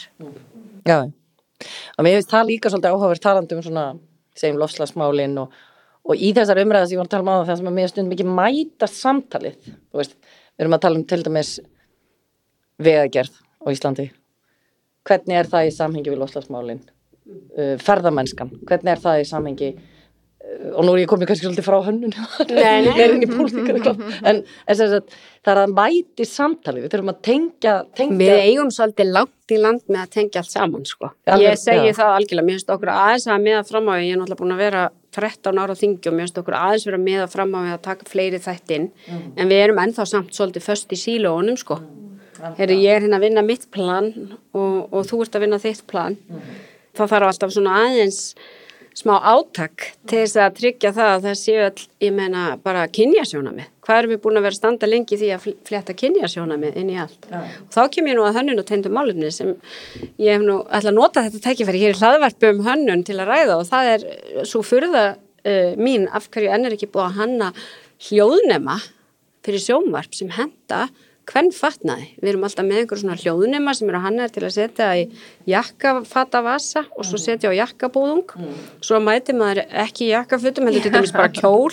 Já, 0.89 0.97
og 1.99 2.07
mér 2.07 2.17
finnst 2.17 2.33
það 2.33 2.49
líka 2.55 2.73
svolítið 2.73 2.95
áhugavert 2.95 3.23
talandi 3.27 3.59
um 3.59 3.63
svona, 3.67 3.85
segjum 4.39 4.63
lofslagsmálin 4.63 5.37
og, 5.45 5.53
og 6.03 6.19
í 6.19 6.33
þessar 6.35 6.63
umræðar 6.63 6.89
sem 6.89 6.97
ég 6.97 7.03
var 7.03 7.09
að 7.09 7.15
tala 7.15 7.25
um 7.25 7.31
á 7.31 7.47
það 7.47 7.61
sem 7.61 7.71
að 7.71 7.77
mér 7.79 7.93
stundum 7.93 8.17
ekki 8.17 8.27
mætast 8.41 8.99
samtalið, 8.99 9.71
veist, 9.95 10.19
við 10.57 10.65
erum 10.65 10.77
að 10.79 10.85
tala 10.87 10.99
um 10.99 11.07
til 11.13 11.23
dæmis 11.23 11.53
vegagerð 12.83 13.39
á 13.39 13.67
Íslandi, 13.71 14.09
hvernig 15.07 15.39
er 15.39 15.51
það 15.53 15.69
í 15.69 15.73
samhengi 15.79 16.13
við 16.13 16.21
lofslagsmálin, 16.25 16.83
uh, 16.83 17.75
ferðamennskan, 17.83 18.55
hvernig 18.67 18.95
er 18.97 19.03
það 19.03 19.23
í 19.23 19.27
samhengi 19.31 19.69
uh, 19.77 20.73
og 20.73 20.89
nú 20.89 20.97
er 20.97 21.05
ég 21.05 21.13
komið 21.13 21.31
kannski 21.31 21.47
svolítið 21.47 21.69
frá 21.69 21.79
hönnun. 21.87 22.17
Pólitíkar 23.37 24.03
en, 24.27 24.43
sem 24.75 24.91
sagt, 24.97 25.15
það 25.47 25.53
er 25.53 25.61
að 25.63 25.77
mæti 25.77 26.27
samtalið, 26.27 26.89
við 26.89 26.97
þurfum 26.97 27.13
að 27.15 27.21
tengja, 27.29 27.77
tengja. 27.95 28.19
Við 28.25 28.43
eigum 28.49 28.73
svolítið 28.75 29.15
langt 29.15 29.55
í 29.55 29.61
land 29.63 29.87
með 29.87 30.03
að 30.03 30.17
tengja 30.19 30.43
allt 30.43 30.51
saman, 30.51 30.89
sko. 30.89 31.13
Alveg, 31.31 31.47
ég 31.47 31.63
segi 31.63 31.93
já. 31.93 31.99
það 32.01 32.17
algjörlega, 32.17 32.49
mér 32.49 32.59
finnst 32.59 32.75
okkur 32.75 32.93
aðeins 32.97 33.29
að 33.31 33.47
meða 33.47 33.63
fram 33.71 33.93
á, 33.93 33.95
ég 34.03 34.17
er 34.17 34.19
náttúrulega 34.19 34.43
búin 34.43 34.57
að 34.57 34.65
vera 34.67 34.85
13 35.13 35.61
ára 35.63 35.77
þingi 35.79 36.09
og 36.09 36.15
mér 36.17 36.27
finnst 36.27 36.41
okkur 36.41 36.57
aðeins 36.59 36.87
vera 36.89 37.01
að 37.01 37.07
meða 37.09 37.27
fram 37.33 37.53
á 37.55 37.61
við 37.63 37.75
að 37.75 37.83
taka 37.89 38.09
fleiri 38.09 38.41
þættin, 38.43 38.89
en 39.37 39.53
við 39.53 39.65
erum 39.67 39.83
ennþá 39.83 40.07
samt 40.09 40.33
svolítið 40.37 40.67
föst 40.67 40.93
í 40.93 41.01
sílóunum, 41.01 41.59
sko. 41.61 41.81
Herri, 42.59 42.81
ég 42.83 42.97
er 42.97 43.05
hérna 43.05 43.21
að 43.21 43.29
vinna 43.29 43.43
mitt 43.47 43.69
plan 43.71 44.09
og, 44.53 44.89
og 44.91 45.05
þú 45.07 45.21
ert 45.23 45.37
að 45.39 45.45
vinna 45.45 45.61
þitt 45.63 45.85
plan. 45.87 46.17
Það 46.97 47.13
þarf 47.13 47.29
alltaf 47.29 47.53
svona 47.55 47.77
aðeins 47.85 48.23
smá 48.99 49.15
átak 49.33 49.87
til 50.07 50.19
þess 50.23 50.37
að 50.43 50.57
tryggja 50.59 50.91
það 50.97 51.11
að 51.15 51.27
það 51.27 51.37
séu 51.41 51.61
all, 51.65 51.85
ég 52.05 52.13
meina, 52.17 52.43
bara 52.63 52.83
kynjasjónamið. 52.93 53.69
Hvað 53.83 53.99
erum 54.03 54.13
við 54.13 54.21
búin 54.23 54.39
að 54.39 54.47
vera 54.47 54.59
standa 54.59 54.89
lengi 54.91 55.19
því 55.19 55.31
að 55.35 55.41
fl- 55.47 55.57
flétta 55.69 55.95
kynjasjónamið 55.99 56.77
inn 56.83 56.91
í 56.93 56.99
allt? 57.03 57.29
Og 57.33 57.73
þá 57.75 57.81
kem 57.97 58.11
ég 58.13 58.19
nú 58.19 58.27
að 58.29 58.37
hönnun 58.39 58.63
og 58.63 58.69
tegndu 58.69 58.93
málefni 58.95 59.33
sem 59.35 59.53
ég 60.23 60.37
hef 60.37 60.45
nú 60.45 60.59
ætla 60.69 60.93
að 60.93 60.99
nota 61.01 61.25
þetta 61.27 61.43
tækifæri 61.49 61.83
hér 61.83 61.97
í 61.97 62.01
hlaðvarpu 62.03 62.51
um 62.53 62.65
hönnun 62.69 63.05
til 63.09 63.19
að 63.19 63.33
ræða 63.33 63.59
og 63.59 63.67
það 63.73 63.93
er 63.95 64.07
svo 64.49 64.63
furða 64.67 65.05
uh, 65.17 65.73
mín 65.81 66.07
af 66.13 66.29
hverju 66.31 66.53
enn 66.55 66.69
er 66.69 66.77
ekki 66.77 66.91
búið 66.93 67.09
að 67.09 67.19
hanna 67.23 67.53
hljóðnema 68.09 68.77
fyrir 69.43 69.65
sjónvarp 69.65 70.15
sem 70.15 70.31
henda 70.37 70.85
hvern 71.31 71.53
fatnaði. 71.55 72.09
Við 72.21 72.31
erum 72.33 72.47
alltaf 72.47 72.67
með 72.67 72.81
einhver 72.83 73.01
svona 73.01 73.17
hljóðnema 73.21 73.75
sem 73.77 73.91
eru 73.91 74.01
hannaðir 74.03 74.33
til 74.35 74.43
að 74.47 74.55
setja 74.57 74.89
í 74.99 75.05
jakkafatavasa 75.49 76.85
og 76.97 77.07
svo 77.07 77.21
setja 77.21 77.53
á 77.53 77.59
jakkabúðung. 77.61 78.33
Svo 78.83 78.99
mæti 79.03 79.37
maður 79.37 79.63
ekki 79.85 80.11
jakkafutum, 80.11 80.67
heldur 80.69 80.87
til 80.87 80.95
dæmis 80.95 81.15
bara 81.15 81.31
kjól 81.39 81.71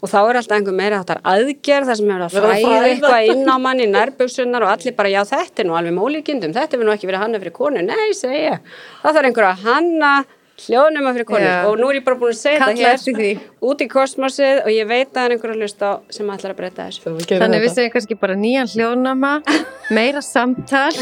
og 0.00 0.10
þá 0.12 0.18
er 0.20 0.40
alltaf 0.40 0.56
einhver 0.58 0.76
meira 0.76 1.00
áttar 1.02 1.20
aðgerð 1.26 1.90
þar 1.90 2.00
sem 2.00 2.10
er 2.12 2.24
að 2.24 2.26
að 2.26 2.46
fræða 2.46 2.88
eitthvað 2.90 3.30
inn 3.32 3.48
á 3.48 3.56
manni, 3.60 3.86
nærbuksunar 3.90 4.66
og 4.66 4.72
allir 4.74 4.96
bara 4.96 5.12
já 5.12 5.22
þetta 5.28 5.62
er 5.62 5.68
nú 5.68 5.76
alveg 5.78 5.96
mólíkindum, 5.96 6.56
þetta 6.56 6.76
er 6.76 6.84
nú 6.84 6.92
ekki 6.94 7.08
verið 7.08 7.20
að 7.20 7.26
hanna 7.26 7.42
fyrir 7.42 7.56
konu, 7.56 7.84
nei 7.84 8.10
segi 8.16 8.42
ég. 8.46 8.74
Það 9.02 9.18
þarf 9.18 9.30
einhver 9.30 9.48
að 9.48 9.64
hanna 9.66 10.12
hljóðnema 10.56 11.10
fyrir 11.12 11.26
konu 11.28 11.44
Já. 11.44 11.56
og 11.68 11.74
nú 11.80 11.88
er 11.92 11.98
ég 11.98 12.04
bara 12.06 12.16
búin 12.20 12.32
að 12.32 12.38
segja 12.40 12.60
Kalla 12.62 12.92
þetta 12.96 13.16
hér 13.20 13.40
út 13.68 13.82
í 13.84 13.88
kosmosið 13.92 14.60
og 14.62 14.70
ég 14.72 14.86
veit 14.88 15.10
að 15.10 15.16
það 15.18 15.26
er 15.26 15.34
einhver 15.34 15.52
að 15.52 15.60
hlusta 15.60 15.90
á 15.90 15.92
sem 16.16 16.30
ætlar 16.32 16.54
að 16.54 16.60
breyta 16.62 16.86
þessu. 16.86 17.12
Þannig 17.42 17.64
við 17.66 17.74
segjum 17.74 17.92
kannski 17.96 18.16
bara 18.22 18.36
nýjan 18.40 18.70
hljónama, 18.72 19.32
meira 19.98 20.22
samtal 20.24 20.94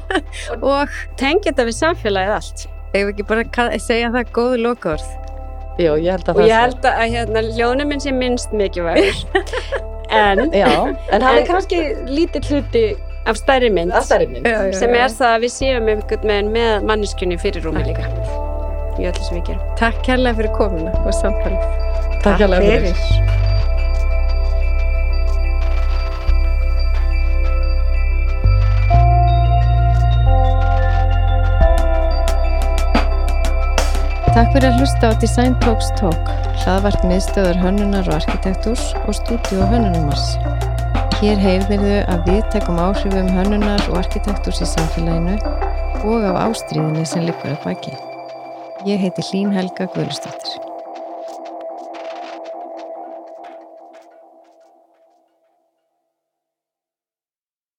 og 0.72 0.96
Tengi 1.20 1.50
þetta 1.50 1.66
við 1.68 1.76
samfélagið 1.82 2.34
allt. 2.38 2.66
eigum 2.94 3.10
við 3.10 3.12
ekki 3.14 3.26
bara 3.28 3.44
að 3.66 3.76
segja 3.84 4.12
það 4.14 4.32
góðu 4.38 4.62
lokaorð. 4.64 5.10
Já, 5.76 5.90
ég 6.00 6.08
held 6.14 6.24
að 6.24 6.32
Og 6.32 6.40
það 6.40 6.48
ég 6.48 6.62
held 6.62 6.86
að 6.88 7.02
hérna, 7.12 7.42
hljóðnuminn 7.52 8.00
sé 8.00 8.14
minnst 8.16 8.54
mikilvægur. 8.56 9.20
en 10.22 10.46
Já, 10.56 10.70
en 11.12 11.20
En- 11.20 11.28
er 11.34 11.44
kannski 11.50 11.82
lítið 12.08 12.48
hluti 12.48 12.86
af 13.26 13.36
stærri 13.36 13.68
mynd 13.74 13.92
að 13.92 14.08
stærri 14.08 14.30
mynd. 14.32 14.46
Já, 14.48 14.70
já, 14.70 14.72
sem 14.80 14.94
er 14.96 15.12
það 15.12 15.34
að 15.36 15.44
við 15.44 15.54
séum 15.58 15.92
einhvern 15.92 16.28
veginn 16.32 16.52
með 16.56 16.88
manneskjunni 16.88 17.40
fyrir 17.44 17.66
rúmi 17.68 17.84
líka. 17.90 18.45
Í 18.96 19.08
öllu 19.10 19.22
sem 19.26 19.38
við 19.38 19.48
gerum. 19.50 19.64
Takk 19.80 20.02
kærlega 20.06 20.38
fyrir 20.40 20.52
komuna 20.56 20.92
og 21.04 21.12
samtalið. 21.16 21.64
Takk 22.24 22.44
hérlega 22.44 22.76
fyrir. 22.76 23.24
Takk 34.36 34.50
fyrir 34.52 34.66
að 34.68 34.80
hlusta 34.82 35.08
á 35.08 35.12
Design 35.16 35.54
Talks 35.64 35.86
Talk, 35.96 36.32
hlaðvart 36.60 37.04
miðstöðar 37.08 37.56
hönnunar 37.56 38.10
og 38.10 38.18
arkitektúrs 38.18 38.90
og 39.06 39.16
stúdíu 39.16 39.64
hönnunumars. 39.70 40.34
Hér 41.22 41.40
heyrðir 41.40 41.80
þau 41.80 42.12
að 42.12 42.28
við 42.28 42.42
tekum 42.52 42.82
áhrifum 42.84 43.30
hönnunar 43.32 43.86
og 43.88 44.02
arkitektúrs 44.02 44.60
í 44.60 44.68
samfélaginu 44.74 45.38
og 46.04 46.28
af 46.28 46.42
ástríðinni 46.50 47.08
sem 47.08 47.24
liggur 47.24 47.54
að 47.54 47.64
baki. 47.64 47.96
Ég 48.84 49.00
heiti 49.00 49.22
Hlín 49.30 49.52
Helga 49.52 49.86
Guðlustóttir. 49.86 50.65